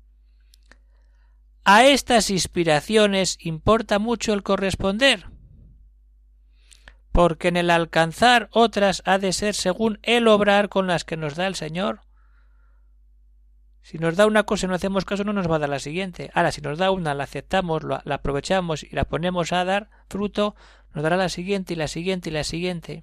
A 1.65 1.85
estas 1.85 2.31
inspiraciones 2.31 3.39
importa 3.41 3.99
mucho 3.99 4.35
el 4.35 4.45
corresponder 4.45 5.27
porque 7.19 7.49
en 7.49 7.57
el 7.57 7.71
alcanzar 7.71 8.49
otras 8.53 9.03
ha 9.05 9.19
de 9.19 9.33
ser 9.33 9.57
según 9.57 9.99
el 10.05 10.29
obrar 10.29 10.69
con 10.69 10.87
las 10.87 11.03
que 11.03 11.17
nos 11.17 11.35
da 11.35 11.49
el 11.49 11.57
Señor. 11.57 12.03
Si 13.83 13.99
nos 13.99 14.15
da 14.15 14.25
una 14.25 14.45
cosa 14.45 14.67
y 14.67 14.69
no 14.69 14.77
hacemos 14.77 15.05
caso, 15.05 15.25
no 15.25 15.33
nos 15.33 15.51
va 15.51 15.57
a 15.57 15.59
dar 15.59 15.69
la 15.69 15.81
siguiente. 15.81 16.31
Ahora, 16.33 16.53
si 16.53 16.61
nos 16.61 16.79
da 16.79 16.93
una, 16.93 17.15
la 17.15 17.25
aceptamos, 17.25 17.83
la, 17.83 18.05
aprovechamos 18.09 18.85
y 18.85 18.91
la 18.91 19.03
ponemos 19.03 19.53
a 19.53 19.65
dar 19.65 19.91
fruto, 20.09 20.55
nos 20.95 21.03
dará 21.03 21.17
la 21.17 21.29
siguiente 21.29 21.73
y 21.73 21.77
la 21.77 21.89
siguiente 21.89 22.31
y 22.31 22.33
la 22.35 22.45
siguiente. 22.45 23.03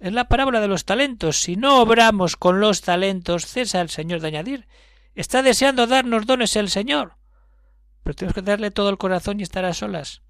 Es 0.00 0.14
la 0.14 0.28
parábola 0.28 0.62
de 0.62 0.68
los 0.68 0.86
talentos. 0.86 1.42
Si 1.42 1.56
no 1.56 1.82
obramos 1.82 2.36
con 2.36 2.58
los 2.58 2.80
talentos, 2.80 3.44
cesa 3.44 3.82
el 3.82 3.90
Señor 3.90 4.20
de 4.20 4.28
añadir. 4.28 4.66
Está 5.14 5.42
deseando 5.42 5.86
darnos 5.86 6.24
dones 6.24 6.56
el 6.56 6.70
Señor. 6.70 7.16
Pero 8.02 8.14
tenemos 8.14 8.34
que 8.34 8.40
darle 8.40 8.70
todo 8.70 8.88
el 8.88 8.96
corazón 8.96 9.40
y 9.40 9.42
estar 9.42 9.66
a 9.66 9.74
solas 9.74 10.22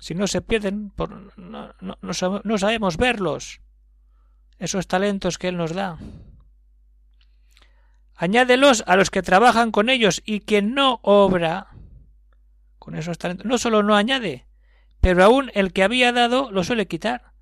si 0.00 0.14
no 0.14 0.26
se 0.26 0.40
pierden, 0.40 0.90
por, 0.90 1.38
no, 1.38 1.74
no, 1.80 1.98
no, 2.00 2.58
sabemos 2.58 2.96
verlos, 2.96 3.60
esos 4.58 4.86
talentos 4.86 5.36
que 5.36 5.48
Él 5.48 5.58
nos 5.58 5.74
da. 5.74 5.98
Añádelos 8.16 8.82
a 8.86 8.96
los 8.96 9.10
que 9.10 9.22
trabajan 9.22 9.70
con 9.70 9.90
ellos 9.90 10.22
y 10.24 10.40
quien 10.40 10.74
no 10.74 11.00
obra 11.02 11.68
con 12.78 12.94
esos 12.94 13.18
talentos, 13.18 13.46
no 13.46 13.58
solo 13.58 13.82
no 13.82 13.94
añade, 13.94 14.46
pero 15.02 15.22
aún 15.22 15.50
el 15.54 15.72
que 15.72 15.82
había 15.82 16.12
dado 16.12 16.50
lo 16.50 16.64
suele 16.64 16.88
quitar. 16.88 17.32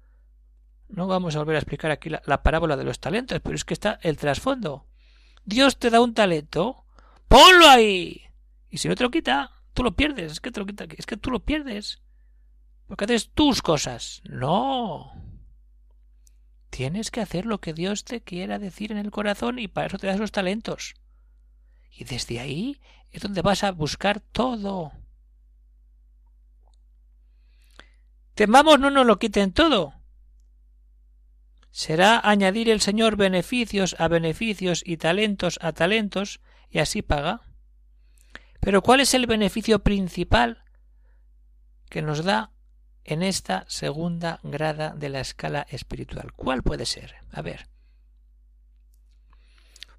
No 0.88 1.06
vamos 1.06 1.36
a 1.36 1.40
volver 1.40 1.56
a 1.56 1.60
explicar 1.60 1.92
aquí 1.92 2.10
la, 2.10 2.22
la 2.26 2.42
parábola 2.42 2.76
de 2.76 2.84
los 2.84 2.98
talentos, 2.98 3.40
pero 3.40 3.54
es 3.54 3.64
que 3.64 3.74
está 3.74 4.00
el 4.02 4.16
trasfondo. 4.16 4.86
Dios 5.44 5.78
te 5.78 5.90
da 5.90 6.00
un 6.00 6.14
talento, 6.14 6.84
ponlo 7.28 7.68
ahí. 7.68 8.22
Y 8.68 8.78
si 8.78 8.88
no 8.88 8.96
te 8.96 9.04
lo 9.04 9.10
quita, 9.10 9.52
tú 9.74 9.84
lo 9.84 9.94
pierdes, 9.94 10.32
es 10.32 10.40
que 10.40 10.50
te 10.50 10.58
lo 10.58 10.66
quita, 10.66 10.86
es 10.96 11.06
que 11.06 11.16
tú 11.16 11.30
lo 11.30 11.40
pierdes 11.40 12.02
porque 12.88 13.04
haces 13.04 13.30
tus 13.30 13.62
cosas. 13.62 14.22
No. 14.24 15.12
Tienes 16.70 17.10
que 17.10 17.20
hacer 17.20 17.46
lo 17.46 17.60
que 17.60 17.74
Dios 17.74 18.04
te 18.04 18.22
quiera 18.22 18.58
decir 18.58 18.90
en 18.90 18.98
el 18.98 19.10
corazón 19.10 19.58
y 19.58 19.68
para 19.68 19.86
eso 19.86 19.98
te 19.98 20.06
das 20.06 20.18
los 20.18 20.32
talentos. 20.32 20.94
Y 21.92 22.04
desde 22.04 22.40
ahí 22.40 22.80
es 23.10 23.22
donde 23.22 23.42
vas 23.42 23.62
a 23.62 23.72
buscar 23.72 24.20
todo. 24.20 24.92
Temamos 28.34 28.80
no 28.80 28.90
nos 28.90 29.06
lo 29.06 29.18
quiten 29.18 29.52
todo. 29.52 29.94
Será 31.70 32.20
añadir 32.22 32.70
el 32.70 32.80
Señor 32.80 33.16
beneficios 33.16 33.96
a 33.98 34.08
beneficios 34.08 34.82
y 34.84 34.96
talentos 34.96 35.58
a 35.60 35.72
talentos, 35.72 36.40
y 36.70 36.78
así 36.78 37.02
paga. 37.02 37.42
Pero 38.60 38.82
¿cuál 38.82 39.00
es 39.00 39.12
el 39.14 39.26
beneficio 39.26 39.80
principal 39.80 40.64
que 41.90 42.02
nos 42.02 42.24
da 42.24 42.52
en 43.08 43.22
esta 43.22 43.64
segunda 43.68 44.38
grada 44.42 44.90
de 44.94 45.08
la 45.08 45.20
escala 45.20 45.66
espiritual. 45.70 46.34
¿Cuál 46.34 46.62
puede 46.62 46.84
ser? 46.84 47.14
A 47.32 47.40
ver. 47.40 47.66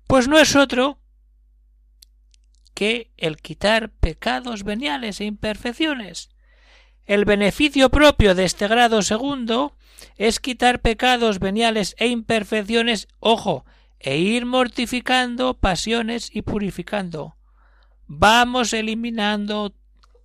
Pues 0.05 0.27
no 0.27 0.37
es 0.37 0.55
otro 0.55 0.99
que 2.75 3.11
el 3.17 3.37
quitar 3.37 3.89
pecados 3.89 4.63
veniales 4.63 5.21
e 5.21 5.25
imperfecciones. 5.25 6.29
El 7.07 7.25
beneficio 7.25 7.89
propio 7.89 8.35
de 8.35 8.45
este 8.45 8.67
grado 8.67 9.01
segundo 9.01 9.75
es 10.15 10.39
quitar 10.39 10.79
pecados 10.79 11.39
veniales 11.39 11.95
e 11.97 12.07
imperfecciones, 12.09 13.07
ojo, 13.19 13.65
e 13.97 14.17
ir 14.17 14.45
mortificando 14.45 15.55
pasiones 15.55 16.29
y 16.31 16.43
purificando. 16.43 17.37
Vamos 18.05 18.71
eliminando 18.73 19.73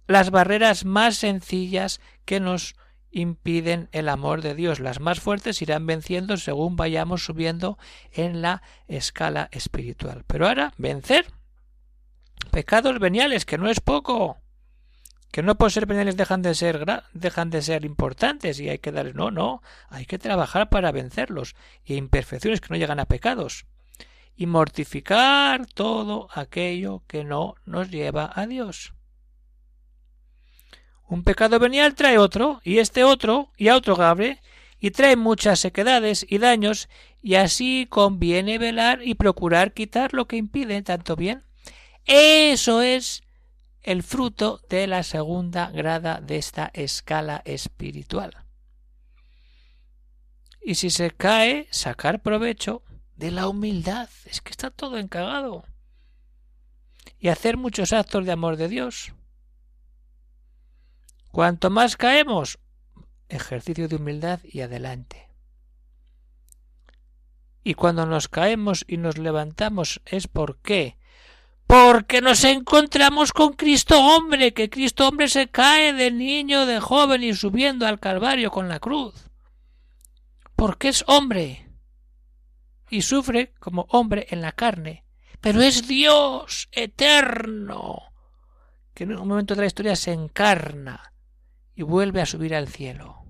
las 0.07 0.31
barreras 0.31 0.85
más 0.85 1.17
sencillas 1.17 2.00
que 2.25 2.40
nos 2.40 2.75
impiden 3.11 3.88
el 3.93 4.09
amor 4.09 4.43
de 4.43 4.54
Dios. 4.54 4.81
Las 4.81 5.00
más 5.00 5.21
fuertes 5.21 5.62
irán 5.62 5.87
venciendo 5.87 6.37
según 6.37 6.76
vayamos 6.76 7.25
subiendo 7.25 7.78
en 8.12 8.43
la 8.43 8.62
escala 8.88 9.49
espiritual. 9.52 10.25
Pero 10.26 10.49
ahora, 10.49 10.73
vencer 10.76 11.26
pecados 12.50 12.99
veniales, 12.99 13.47
que 13.47 13.59
no 13.59 13.69
es 13.69 13.81
poco. 13.81 14.38
Que 15.31 15.43
no 15.43 15.57
por 15.57 15.73
ser 15.73 15.87
veniales 15.87 16.16
dejan 16.16 16.43
de 16.43 16.54
ser 16.54 16.85
dejan 17.12 17.50
de 17.50 17.62
ser 17.62 17.85
importantes 17.85 18.61
y 18.61 18.69
hay 18.69 18.78
que 18.78 18.93
darles 18.93 19.16
no, 19.16 19.33
no, 19.33 19.62
hay 19.88 20.07
que 20.07 20.19
trabajar 20.19 20.69
para 20.69 20.93
vencerlos 20.93 21.57
y 21.85 21.95
imperfecciones 21.95 22.61
que 22.61 22.69
no 22.71 22.76
llegan 22.76 23.00
a 23.00 23.07
pecados 23.07 23.66
y 24.37 24.47
mortificar 24.47 25.66
todo 25.66 26.28
aquello 26.33 27.02
que 27.07 27.25
no 27.25 27.54
nos 27.64 27.90
lleva 27.90 28.31
a 28.35 28.47
Dios. 28.47 28.95
Un 31.14 31.23
pecado 31.23 31.61
venial 31.61 31.94
trae 31.94 32.18
otro, 32.18 32.61
y 32.64 32.78
este 32.78 33.04
otro, 33.04 33.52
y 33.56 33.68
a 33.68 33.76
otro 33.76 33.94
gabre, 33.94 34.42
y 34.80 34.90
trae 34.90 35.14
muchas 35.14 35.61
sequedades 35.61 36.26
y 36.28 36.38
daños, 36.38 36.88
y 37.23 37.37
así 37.37 37.87
conviene 37.88 38.59
velar 38.59 38.99
y 39.00 39.14
procurar 39.14 39.75
quitar 39.75 40.12
lo 40.12 40.26
que 40.26 40.35
impide 40.35 40.83
tanto 40.83 41.14
bien. 41.14 41.44
Eso 42.04 42.83
es 42.83 43.23
el 43.83 44.02
fruto 44.02 44.61
de 44.68 44.88
la 44.88 45.04
segunda 45.04 45.71
grada 45.71 46.21
de 46.21 46.37
esta 46.37 46.73
escala 46.75 47.42
espiritual. 47.44 48.33
Y 50.61 50.75
si 50.75 50.90
se 50.90 51.12
cae, 51.12 51.68
sacar 51.71 52.23
provecho 52.23 52.83
de 53.14 53.30
la 53.30 53.47
humildad. 53.47 54.09
Es 54.25 54.40
que 54.40 54.50
está 54.50 54.73
todo 54.73 54.99
encagado. 54.99 55.64
Y 57.21 57.28
hacer 57.28 57.56
muchos 57.56 57.92
actos 57.92 58.26
de 58.26 58.33
amor 58.33 58.56
de 58.56 58.66
Dios. 58.66 59.12
Cuanto 61.35 61.69
más 61.69 61.97
caemos, 61.97 62.61
ejercicio 63.29 63.88
de 63.88 63.97
humildad 63.97 64.38
y 64.45 64.61
adelante. 64.61 65.29
Y 67.64 67.75
cuando 67.75 68.07
nos 68.07 68.29
caemos 68.29 68.85
y 68.87 68.99
nos 68.99 69.19
levantamos 69.19 70.00
es 70.05 70.29
por 70.29 70.59
qué. 70.59 70.97
Porque 71.67 72.21
nos 72.21 72.45
encontramos 72.45 73.33
con 73.33 73.55
Cristo 73.55 73.99
hombre, 73.99 74.55
que 74.55 74.71
Cristo 74.71 75.09
hombre 75.09 75.26
se 75.26 75.49
cae 75.49 75.93
de 75.93 76.12
niño, 76.12 76.67
de 76.67 76.79
joven 76.79 77.25
y 77.25 77.35
subiendo 77.35 77.85
al 77.85 77.99
Calvario 77.99 78.53
con 78.53 78.69
la 78.69 78.79
cruz. 78.79 79.29
Porque 80.55 80.87
es 80.87 81.03
hombre 81.09 81.69
y 82.91 83.03
sufre 83.03 83.55
como 83.59 83.87
hombre 83.88 84.29
en 84.31 84.41
la 84.41 84.53
carne, 84.53 85.05
pero 85.41 85.62
es 85.62 85.88
Dios 85.88 86.69
eterno, 86.71 88.03
que 88.94 89.03
en 89.03 89.16
un 89.16 89.27
momento 89.27 89.57
de 89.57 89.62
la 89.62 89.66
historia 89.66 89.97
se 89.97 90.12
encarna 90.12 91.11
y 91.75 91.83
vuelve 91.83 92.21
a 92.21 92.27
subir 92.27 92.55
al 92.55 92.69
cielo. 92.69 93.25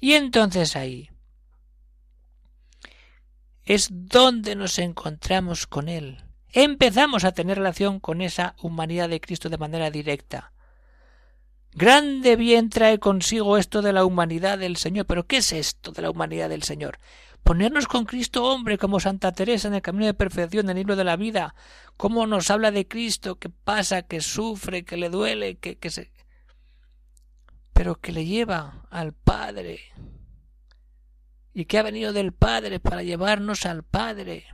Y 0.00 0.14
entonces 0.14 0.76
ahí 0.76 1.10
es 3.64 3.88
donde 3.90 4.54
nos 4.54 4.78
encontramos 4.78 5.66
con 5.66 5.88
Él. 5.88 6.24
Empezamos 6.52 7.24
a 7.24 7.32
tener 7.32 7.58
relación 7.58 8.00
con 8.00 8.22
esa 8.22 8.54
humanidad 8.62 9.08
de 9.08 9.20
Cristo 9.20 9.50
de 9.50 9.58
manera 9.58 9.90
directa. 9.90 10.52
Grande 11.72 12.36
bien 12.36 12.70
trae 12.70 12.98
consigo 12.98 13.58
esto 13.58 13.82
de 13.82 13.92
la 13.92 14.04
humanidad 14.04 14.58
del 14.58 14.76
Señor. 14.76 15.04
Pero 15.06 15.26
¿qué 15.26 15.38
es 15.38 15.52
esto 15.52 15.92
de 15.92 16.02
la 16.02 16.10
humanidad 16.10 16.48
del 16.48 16.62
Señor? 16.62 16.98
ponernos 17.42 17.86
con 17.86 18.04
Cristo 18.04 18.44
hombre 18.44 18.76
como 18.76 19.00
Santa 19.00 19.32
Teresa 19.32 19.68
en 19.68 19.74
el 19.74 19.80
camino 19.80 20.04
de 20.04 20.12
perfección, 20.12 20.66
en 20.66 20.70
el 20.70 20.76
libro 20.76 20.96
de 20.96 21.04
la 21.04 21.16
vida, 21.16 21.54
cómo 21.96 22.26
nos 22.26 22.50
habla 22.50 22.70
de 22.70 22.86
Cristo, 22.86 23.36
que 23.36 23.48
pasa, 23.48 24.02
que 24.02 24.20
sufre, 24.20 24.84
que 24.84 24.98
le 24.98 25.08
duele, 25.08 25.56
que, 25.56 25.76
que 25.76 25.88
se... 25.88 26.12
pero 27.78 28.00
que 28.00 28.10
le 28.10 28.26
lleva 28.26 28.82
al 28.90 29.12
Padre 29.12 29.78
y 31.54 31.66
que 31.66 31.78
ha 31.78 31.84
venido 31.84 32.12
del 32.12 32.32
Padre 32.32 32.80
para 32.80 33.04
llevarnos 33.04 33.66
al 33.66 33.84
Padre. 33.84 34.46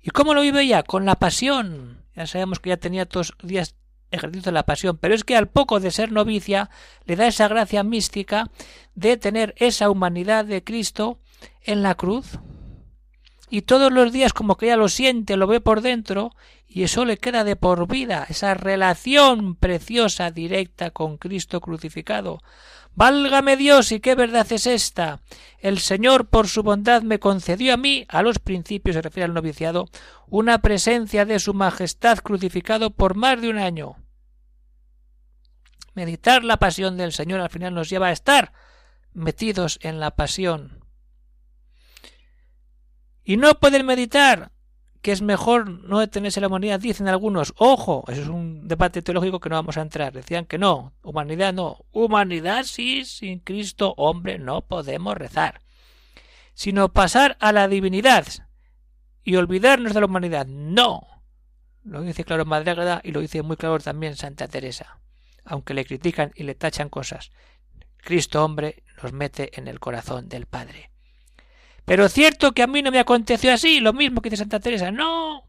¿Y 0.00 0.10
cómo 0.10 0.34
lo 0.34 0.40
vive 0.40 0.62
ella? 0.62 0.82
Con 0.82 1.04
la 1.04 1.14
pasión. 1.14 2.04
Ya 2.16 2.26
sabemos 2.26 2.58
que 2.58 2.70
ya 2.70 2.76
tenía 2.76 3.06
todos 3.06 3.34
días 3.40 3.76
ejercicio 4.10 4.50
de 4.50 4.54
la 4.54 4.66
pasión, 4.66 4.98
pero 4.98 5.14
es 5.14 5.22
que 5.22 5.36
al 5.36 5.48
poco 5.48 5.78
de 5.78 5.92
ser 5.92 6.10
novicia 6.10 6.70
le 7.04 7.14
da 7.14 7.28
esa 7.28 7.46
gracia 7.46 7.84
mística 7.84 8.50
de 8.96 9.16
tener 9.16 9.54
esa 9.58 9.90
humanidad 9.90 10.44
de 10.44 10.64
Cristo 10.64 11.20
en 11.62 11.84
la 11.84 11.94
cruz. 11.94 12.40
Y 13.50 13.62
todos 13.62 13.92
los 13.92 14.12
días 14.12 14.32
como 14.32 14.56
que 14.56 14.66
ella 14.66 14.76
lo 14.76 14.88
siente, 14.88 15.36
lo 15.36 15.46
ve 15.46 15.60
por 15.60 15.80
dentro, 15.80 16.32
y 16.66 16.82
eso 16.82 17.04
le 17.04 17.18
queda 17.18 17.44
de 17.44 17.56
por 17.56 17.86
vida, 17.86 18.26
esa 18.28 18.54
relación 18.54 19.54
preciosa, 19.54 20.30
directa 20.30 20.90
con 20.90 21.18
Cristo 21.18 21.60
crucificado. 21.60 22.40
Válgame 22.96 23.56
Dios, 23.56 23.92
y 23.92 24.00
qué 24.00 24.14
verdad 24.14 24.50
es 24.50 24.66
esta. 24.66 25.20
El 25.58 25.78
Señor 25.78 26.28
por 26.28 26.48
su 26.48 26.62
bondad 26.62 27.02
me 27.02 27.18
concedió 27.18 27.74
a 27.74 27.76
mí, 27.76 28.06
a 28.08 28.22
los 28.22 28.38
principios 28.38 28.94
se 28.94 29.02
refiere 29.02 29.24
al 29.24 29.34
noviciado, 29.34 29.88
una 30.28 30.58
presencia 30.58 31.24
de 31.24 31.38
su 31.38 31.54
majestad 31.54 32.18
crucificado 32.18 32.90
por 32.90 33.14
más 33.14 33.40
de 33.40 33.50
un 33.50 33.58
año. 33.58 33.96
Meditar 35.94 36.44
la 36.44 36.56
pasión 36.56 36.96
del 36.96 37.12
Señor 37.12 37.40
al 37.40 37.50
final 37.50 37.74
nos 37.74 37.88
lleva 37.88 38.08
a 38.08 38.12
estar 38.12 38.52
metidos 39.12 39.78
en 39.82 40.00
la 40.00 40.12
pasión. 40.12 40.83
Y 43.24 43.36
no 43.36 43.54
poder 43.54 43.84
meditar, 43.84 44.52
que 45.02 45.12
es 45.12 45.22
mejor 45.22 45.68
no 45.68 46.00
detenerse 46.00 46.40
la 46.40 46.48
humanidad, 46.48 46.80
dicen 46.80 47.08
algunos. 47.08 47.54
Ojo, 47.56 48.04
eso 48.08 48.22
es 48.22 48.28
un 48.28 48.68
debate 48.68 49.02
teológico 49.02 49.40
que 49.40 49.48
no 49.48 49.56
vamos 49.56 49.76
a 49.76 49.82
entrar. 49.82 50.12
Decían 50.12 50.44
que 50.46 50.58
no, 50.58 50.92
humanidad 51.02 51.52
no. 51.52 51.84
Humanidad 51.92 52.64
sí, 52.64 53.04
sin 53.04 53.40
Cristo, 53.40 53.94
hombre, 53.96 54.38
no 54.38 54.62
podemos 54.62 55.16
rezar. 55.16 55.60
Sino 56.54 56.92
pasar 56.92 57.36
a 57.40 57.52
la 57.52 57.66
divinidad 57.68 58.26
y 59.24 59.36
olvidarnos 59.36 59.94
de 59.94 60.00
la 60.00 60.06
humanidad. 60.06 60.46
No. 60.46 61.06
Lo 61.82 62.02
dice 62.02 62.24
claro 62.24 62.44
Madre 62.44 62.74
y 63.02 63.12
lo 63.12 63.20
dice 63.20 63.42
muy 63.42 63.56
claro 63.56 63.78
también 63.78 64.16
Santa 64.16 64.48
Teresa 64.48 65.00
aunque 65.44 65.74
le 65.74 65.84
critican 65.84 66.32
y 66.34 66.44
le 66.44 66.54
tachan 66.54 66.88
cosas. 66.88 67.30
Cristo 67.98 68.44
hombre 68.44 68.82
nos 69.02 69.12
mete 69.12 69.58
en 69.58 69.68
el 69.68 69.80
corazón 69.80 70.28
del 70.28 70.46
Padre. 70.46 70.90
Pero 71.84 72.08
cierto 72.08 72.52
que 72.52 72.62
a 72.62 72.66
mí 72.66 72.82
no 72.82 72.90
me 72.90 72.98
aconteció 72.98 73.52
así, 73.52 73.80
lo 73.80 73.92
mismo 73.92 74.20
que 74.20 74.30
dice 74.30 74.42
Santa 74.42 74.60
Teresa. 74.60 74.90
No. 74.90 75.48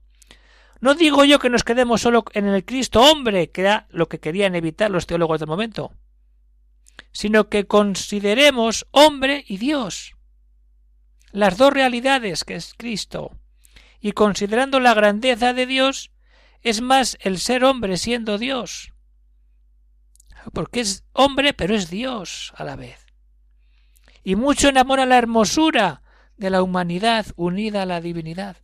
No 0.81 0.93
digo 0.93 1.23
yo 1.23 1.39
que 1.39 1.49
nos 1.49 1.63
quedemos 1.63 2.01
solo 2.01 2.25
en 2.33 2.47
el 2.47 2.65
Cristo 2.65 3.01
hombre, 3.01 3.49
que 3.49 3.61
era 3.61 3.87
lo 3.89 4.07
que 4.09 4.19
querían 4.19 4.55
evitar 4.55 4.91
los 4.91 5.07
teólogos 5.07 5.39
del 5.39 5.47
momento, 5.47 5.93
sino 7.11 7.49
que 7.49 7.65
consideremos 7.65 8.85
hombre 8.91 9.45
y 9.47 9.57
Dios. 9.57 10.13
Las 11.31 11.57
dos 11.57 11.73
realidades 11.73 12.43
que 12.43 12.55
es 12.55 12.73
Cristo. 12.77 13.31
Y 13.99 14.11
considerando 14.11 14.79
la 14.79 14.93
grandeza 14.93 15.53
de 15.53 15.65
Dios, 15.65 16.11
es 16.61 16.81
más 16.81 17.17
el 17.21 17.39
ser 17.39 17.63
hombre 17.63 17.97
siendo 17.97 18.37
Dios 18.37 18.93
porque 20.51 20.81
es 20.81 21.03
hombre, 21.13 21.53
pero 21.53 21.75
es 21.75 21.89
Dios 21.89 22.53
a 22.55 22.63
la 22.63 22.75
vez. 22.75 23.05
Y 24.23 24.35
mucho 24.35 24.69
enamora 24.69 25.05
la 25.05 25.17
hermosura 25.17 26.01
de 26.37 26.49
la 26.49 26.61
humanidad 26.61 27.25
unida 27.35 27.83
a 27.83 27.85
la 27.85 28.01
divinidad. 28.01 28.57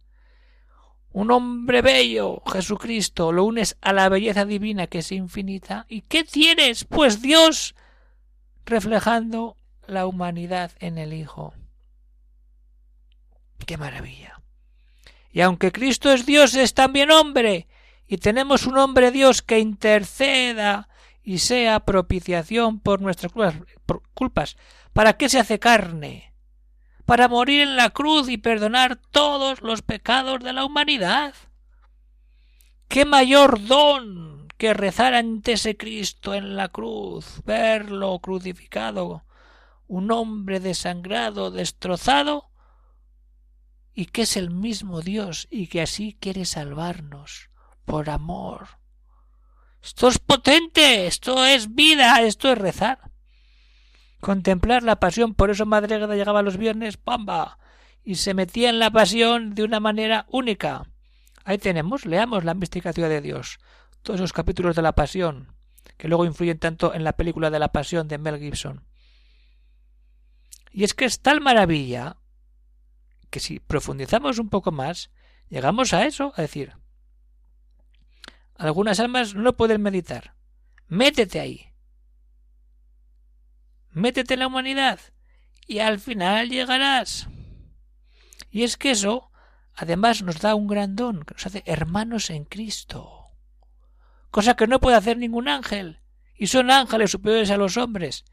Un 1.13 1.31
hombre 1.31 1.81
bello, 1.81 2.41
Jesucristo, 2.51 3.31
lo 3.31 3.43
unes 3.43 3.77
a 3.81 3.91
la 3.91 4.07
belleza 4.07 4.45
divina 4.45 4.87
que 4.87 4.99
es 4.99 5.11
infinita. 5.11 5.85
¿Y 5.89 6.01
qué 6.01 6.23
tienes? 6.23 6.85
Pues 6.85 7.21
Dios 7.21 7.75
reflejando 8.65 9.57
la 9.87 10.05
humanidad 10.05 10.71
en 10.79 10.97
el 10.97 11.13
Hijo. 11.13 11.53
¡Qué 13.65 13.77
maravilla! 13.77 14.41
Y 15.33 15.41
aunque 15.41 15.71
Cristo 15.71 16.11
es 16.11 16.25
Dios, 16.25 16.55
es 16.55 16.73
también 16.73 17.11
hombre, 17.11 17.67
y 18.07 18.17
tenemos 18.17 18.65
un 18.65 18.77
hombre 18.77 19.11
Dios 19.11 19.41
que 19.41 19.59
interceda 19.59 20.89
y 21.23 21.39
sea 21.39 21.81
propiciación 21.81 22.79
por 22.79 23.01
nuestras 23.01 23.31
culpas. 24.13 24.57
¿Para 24.93 25.13
qué 25.13 25.29
se 25.29 25.39
hace 25.39 25.59
carne? 25.59 26.30
Para 27.11 27.27
morir 27.27 27.63
en 27.63 27.75
la 27.75 27.89
cruz 27.89 28.29
y 28.29 28.37
perdonar 28.37 28.95
todos 28.95 29.61
los 29.61 29.81
pecados 29.81 30.39
de 30.39 30.53
la 30.53 30.63
humanidad. 30.63 31.33
¿Qué 32.87 33.03
mayor 33.03 33.61
don 33.67 34.47
que 34.57 34.73
rezar 34.73 35.13
ante 35.13 35.51
ese 35.51 35.75
Cristo 35.75 36.33
en 36.33 36.55
la 36.55 36.69
cruz, 36.69 37.41
verlo 37.43 38.17
crucificado, 38.19 39.25
un 39.87 40.09
hombre 40.09 40.61
desangrado, 40.61 41.51
destrozado, 41.51 42.49
y 43.93 44.05
que 44.05 44.21
es 44.21 44.37
el 44.37 44.49
mismo 44.49 45.01
Dios 45.01 45.49
y 45.51 45.67
que 45.67 45.81
así 45.81 46.15
quiere 46.17 46.45
salvarnos 46.45 47.49
por 47.83 48.09
amor. 48.09 48.79
Esto 49.83 50.07
es 50.07 50.17
potente, 50.17 51.07
esto 51.07 51.43
es 51.43 51.75
vida, 51.75 52.21
esto 52.21 52.49
es 52.49 52.57
rezar. 52.57 53.10
Contemplar 54.21 54.83
la 54.83 55.01
pasión, 55.01 55.33
por 55.33 55.49
eso 55.49 55.65
Madre 55.65 55.99
llegaba 56.15 56.41
los 56.41 56.57
viernes, 56.57 56.95
¡pamba! 56.95 57.57
y 58.03 58.15
se 58.15 58.33
metía 58.33 58.69
en 58.69 58.79
la 58.79 58.91
pasión 58.91 59.53
de 59.53 59.63
una 59.63 59.79
manera 59.79 60.25
única. 60.29 60.87
Ahí 61.43 61.57
tenemos, 61.57 62.05
leamos 62.05 62.43
la 62.43 62.53
mística 62.53 62.93
ciudad 62.93 63.09
de 63.09 63.21
Dios, 63.21 63.59
todos 64.01 64.19
esos 64.19 64.33
capítulos 64.33 64.75
de 64.75 64.81
la 64.81 64.93
pasión, 64.93 65.55
que 65.97 66.07
luego 66.07 66.25
influyen 66.25 66.59
tanto 66.59 66.93
en 66.93 67.03
la 67.03 67.13
película 67.13 67.49
de 67.49 67.59
la 67.59 67.71
pasión 67.71 68.07
de 68.07 68.17
Mel 68.17 68.39
Gibson. 68.39 68.85
Y 70.71 70.83
es 70.83 70.93
que 70.93 71.05
es 71.05 71.21
tal 71.21 71.41
maravilla 71.41 72.17
que 73.29 73.39
si 73.39 73.59
profundizamos 73.59 74.39
un 74.39 74.49
poco 74.49 74.71
más, 74.71 75.11
llegamos 75.49 75.93
a 75.93 76.05
eso, 76.05 76.33
a 76.35 76.41
decir, 76.41 76.73
algunas 78.55 78.99
almas 78.99 79.35
no 79.35 79.55
pueden 79.57 79.81
meditar. 79.81 80.35
Métete 80.87 81.39
ahí. 81.39 81.70
Métete 83.91 84.35
en 84.35 84.39
la 84.39 84.47
humanidad 84.47 84.99
y 85.67 85.79
al 85.79 85.99
final 85.99 86.49
llegarás. 86.49 87.27
Y 88.49 88.63
es 88.63 88.77
que 88.77 88.91
eso, 88.91 89.31
además, 89.73 90.21
nos 90.21 90.39
da 90.39 90.55
un 90.55 90.67
gran 90.67 90.95
don, 90.95 91.23
que 91.23 91.33
nos 91.33 91.45
hace 91.45 91.63
hermanos 91.65 92.29
en 92.29 92.45
Cristo. 92.45 93.29
Cosa 94.29 94.55
que 94.55 94.67
no 94.67 94.79
puede 94.79 94.97
hacer 94.97 95.17
ningún 95.17 95.47
ángel. 95.47 95.99
Y 96.35 96.47
son 96.47 96.71
ángeles 96.71 97.11
superiores 97.11 97.51
a 97.51 97.57
los 97.57 97.77
hombres. 97.77 98.25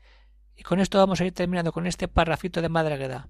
Y 0.56 0.62
con 0.62 0.80
esto 0.80 0.98
vamos 0.98 1.20
a 1.20 1.24
ir 1.24 1.32
terminando 1.32 1.72
con 1.72 1.86
este 1.86 2.08
parrafito 2.08 2.62
de 2.62 2.68
Madre 2.68 2.94
Agueda. 2.94 3.28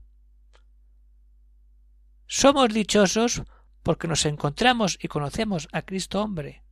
Somos 2.27 2.69
dichosos 2.73 3.43
porque 3.83 4.07
nos 4.07 4.27
encontramos 4.27 4.99
y 5.01 5.09
conocemos 5.09 5.69
a 5.73 5.83
Cristo 5.83 6.23
hombre. 6.23 6.62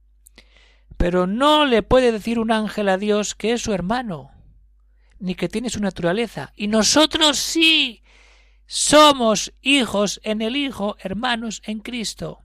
Pero 0.96 1.26
no 1.26 1.64
le 1.64 1.82
puede 1.82 2.12
decir 2.12 2.38
un 2.38 2.52
ángel 2.52 2.88
a 2.88 2.98
Dios 2.98 3.34
que 3.34 3.52
es 3.52 3.62
su 3.62 3.72
hermano, 3.72 4.30
ni 5.18 5.34
que 5.34 5.48
tiene 5.48 5.70
su 5.70 5.80
naturaleza. 5.80 6.52
Y 6.56 6.68
nosotros 6.68 7.38
sí 7.38 8.02
somos 8.66 9.52
hijos 9.62 10.20
en 10.24 10.42
el 10.42 10.56
Hijo, 10.56 10.96
hermanos 11.00 11.62
en 11.64 11.80
Cristo. 11.80 12.42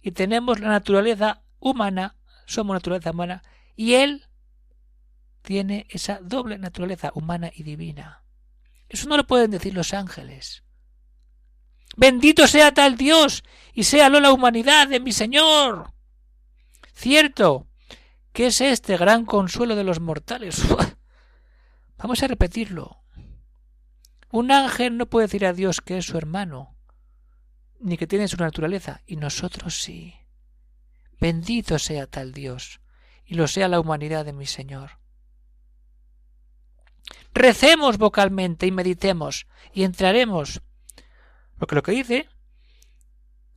Y 0.00 0.12
tenemos 0.12 0.60
la 0.60 0.68
naturaleza 0.68 1.42
humana, 1.60 2.16
somos 2.46 2.74
naturaleza 2.74 3.12
humana, 3.12 3.42
y 3.76 3.94
Él 3.94 4.26
tiene 5.42 5.86
esa 5.90 6.20
doble 6.22 6.58
naturaleza 6.58 7.12
humana 7.14 7.50
y 7.54 7.62
divina. 7.62 8.22
Eso 8.88 9.08
no 9.08 9.16
lo 9.16 9.26
pueden 9.26 9.50
decir 9.50 9.74
los 9.74 9.94
ángeles. 9.94 10.62
Bendito 11.96 12.46
sea 12.48 12.72
tal 12.72 12.96
Dios 12.96 13.44
y 13.72 13.84
séalo 13.84 14.20
la 14.20 14.32
humanidad 14.32 14.88
de 14.88 15.00
mi 15.00 15.12
Señor. 15.12 15.92
Cierto 16.92 17.66
que 18.32 18.48
es 18.48 18.60
este 18.60 18.96
gran 18.96 19.24
consuelo 19.24 19.76
de 19.76 19.84
los 19.84 20.00
mortales. 20.00 20.62
Vamos 22.04 22.22
a 22.22 22.26
repetirlo. 22.28 22.98
Un 24.30 24.50
ángel 24.50 24.98
no 24.98 25.06
puede 25.06 25.26
decir 25.26 25.46
a 25.46 25.54
Dios 25.54 25.80
que 25.80 25.96
es 25.96 26.04
su 26.04 26.18
hermano, 26.18 26.76
ni 27.80 27.96
que 27.96 28.06
tiene 28.06 28.28
su 28.28 28.36
naturaleza, 28.36 29.00
y 29.06 29.16
nosotros 29.16 29.80
sí. 29.80 30.14
Bendito 31.18 31.78
sea 31.78 32.06
tal 32.06 32.34
Dios, 32.34 32.82
y 33.24 33.36
lo 33.36 33.48
sea 33.48 33.68
la 33.68 33.80
humanidad 33.80 34.26
de 34.26 34.34
mi 34.34 34.44
Señor. 34.44 34.98
Recemos 37.32 37.96
vocalmente 37.96 38.66
y 38.66 38.70
meditemos, 38.70 39.46
y 39.72 39.84
entraremos 39.84 40.60
porque 41.58 41.74
lo 41.74 41.82
que 41.82 41.92
dice 41.92 42.28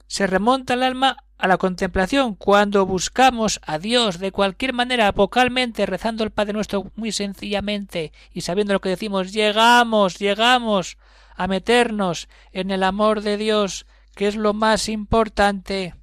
se 0.08 0.28
remonta 0.28 0.74
el 0.74 0.84
alma 0.84 1.18
a 1.38 1.48
la 1.48 1.58
contemplación 1.58 2.36
cuando 2.36 2.86
buscamos 2.86 3.60
a 3.64 3.78
Dios 3.78 4.20
de 4.20 4.32
cualquier 4.32 4.74
manera 4.74 5.12
vocalmente 5.12 5.86
rezando 5.86 6.24
el 6.24 6.32
Padre 6.32 6.54
nuestro 6.54 6.92
muy 6.96 7.12
sencillamente 7.12 8.12
y 8.34 8.42
sabiendo 8.42 8.74
lo 8.74 8.82
que 8.82 8.90
decimos 8.90 9.32
llegamos 9.34 10.18
llegamos 10.18 10.98
a 11.36 11.48
meternos 11.48 12.28
en 12.52 12.72
el 12.72 12.84
amor 12.84 13.22
de 13.22 13.38
Dios 13.38 13.86
que 14.16 14.28
es 14.28 14.36
lo 14.36 14.54
más 14.54 14.90
importante 14.90 15.94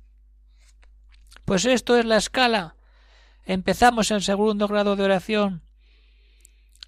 pues 1.44 1.66
esto 1.66 1.98
es 1.98 2.04
la 2.04 2.16
escala. 2.16 2.76
Empezamos 3.44 4.10
en 4.10 4.22
segundo 4.22 4.66
grado 4.68 4.96
de 4.96 5.04
oración 5.04 5.62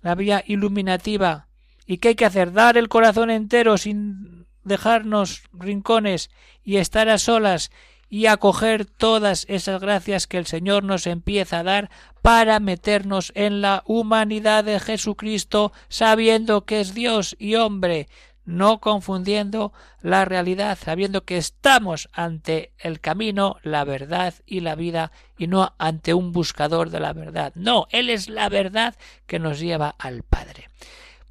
la 0.03 0.15
vía 0.15 0.43
iluminativa. 0.47 1.49
Y 1.87 1.99
qué 1.99 2.09
hay 2.09 2.15
que 2.15 2.25
hacer 2.25 2.53
dar 2.53 2.77
el 2.77 2.89
corazón 2.89 3.31
entero 3.31 3.77
sin 3.77 4.46
dejarnos 4.67 5.45
rincones 5.53 6.31
y 6.65 6.77
estar 6.77 7.09
a 7.09 7.19
solas 7.19 7.71
y 8.09 8.27
acoger 8.27 8.85
todas 8.85 9.47
esas 9.49 9.81
gracias 9.81 10.27
que 10.27 10.39
el 10.39 10.47
Señor 10.47 10.85
nos 10.85 11.07
empieza 11.07 11.61
a 11.61 11.63
dar 11.65 11.91
para 12.23 12.61
meternos 12.61 13.33
en 13.35 13.61
la 13.61 13.83
humanidad 13.87 14.65
de 14.65 14.79
Jesucristo, 14.79 15.73
sabiendo 15.89 16.65
que 16.65 16.81
es 16.81 16.95
Dios 16.95 17.37
y 17.39 17.57
hombre, 17.57 18.09
no 18.45 18.81
confundiendo 18.81 19.73
la 20.03 20.25
realidad, 20.25 20.79
sabiendo 20.81 21.25
que 21.25 21.37
estamos 21.37 22.09
ante 22.13 22.73
el 22.79 23.01
camino, 23.01 23.57
la 23.63 23.85
verdad 23.85 24.35
y 24.47 24.61
la 24.61 24.77
vida, 24.77 25.11
y 25.37 25.49
no 25.49 25.75
ante 25.79 26.15
un 26.15 26.33
buscador 26.33 26.91
de 26.91 27.01
la 27.01 27.13
verdad. 27.13 27.53
No, 27.57 27.87
Él 27.91 28.09
es 28.09 28.29
la 28.29 28.49
verdad 28.49 28.95
que 29.27 29.41
nos 29.41 29.59
lleva 29.59 29.95
al 29.99 30.23
Padre. 30.23 30.69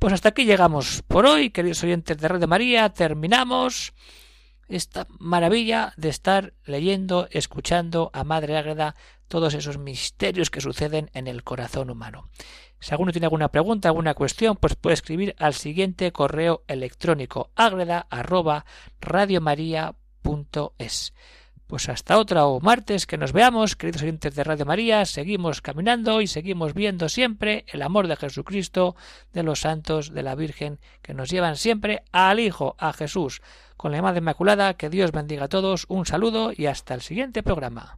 Pues 0.06 0.14
hasta 0.14 0.30
aquí 0.30 0.46
llegamos 0.46 1.02
por 1.08 1.26
hoy, 1.26 1.50
queridos 1.50 1.84
oyentes 1.84 2.16
de 2.20 2.30
de 2.30 2.46
María. 2.46 2.90
Terminamos 2.90 3.92
esta 4.68 5.08
maravilla 5.18 5.94
de 5.98 6.10
estar 6.10 6.54
leyendo, 6.64 7.28
escuchando 7.32 8.12
a 8.14 8.24
Madre 8.24 8.56
Ágreda 8.56 8.94
todos 9.28 9.56
esos 9.56 9.80
misterios 9.80 10.52
que 10.52 10.62
suceden 10.62 11.10
en 11.16 11.26
el 11.26 11.44
corazón 11.44 11.90
humano. 11.90 12.30
Si 12.80 12.92
alguno 12.92 13.14
tiene 13.14 13.26
alguna 13.26 13.50
pregunta, 13.50 13.90
alguna 13.90 14.14
cuestión, 14.14 14.58
pues 14.58 14.76
puede 14.76 14.94
escribir 14.94 15.36
al 15.40 15.56
siguiente 15.56 16.12
correo 16.12 16.64
electrónico 16.68 17.50
agreda 17.56 18.06
arroba 18.12 18.64
pues 21.68 21.90
hasta 21.90 22.18
otra 22.18 22.46
o 22.46 22.60
martes 22.60 23.06
que 23.06 23.18
nos 23.18 23.34
veamos, 23.34 23.76
queridos 23.76 24.04
oyentes 24.04 24.36
de 24.36 24.44
Radio 24.44 24.66
María, 24.66 25.06
seguimos 25.06 25.62
caminando 25.62 26.22
y 26.22 26.28
seguimos 26.28 26.74
viendo 26.74 27.10
siempre 27.10 27.66
el 27.68 27.82
amor 27.82 28.08
de 28.08 28.16
Jesucristo, 28.16 28.96
de 29.34 29.44
los 29.44 29.62
santos, 29.62 30.14
de 30.14 30.24
la 30.24 30.36
Virgen, 30.36 30.80
que 31.02 31.14
nos 31.14 31.30
llevan 31.30 31.56
siempre 31.56 32.04
al 32.12 32.40
Hijo, 32.40 32.76
a 32.78 32.94
Jesús. 32.94 33.42
Con 33.78 33.92
la 33.92 34.02
Madre 34.02 34.20
Inmaculada, 34.20 34.76
que 34.76 34.90
Dios 34.90 35.12
bendiga 35.12 35.46
a 35.46 35.50
todos, 35.50 35.86
un 35.90 36.06
saludo 36.06 36.52
y 36.56 36.68
hasta 36.68 36.94
el 36.94 37.02
siguiente 37.02 37.44
programa. 37.44 37.98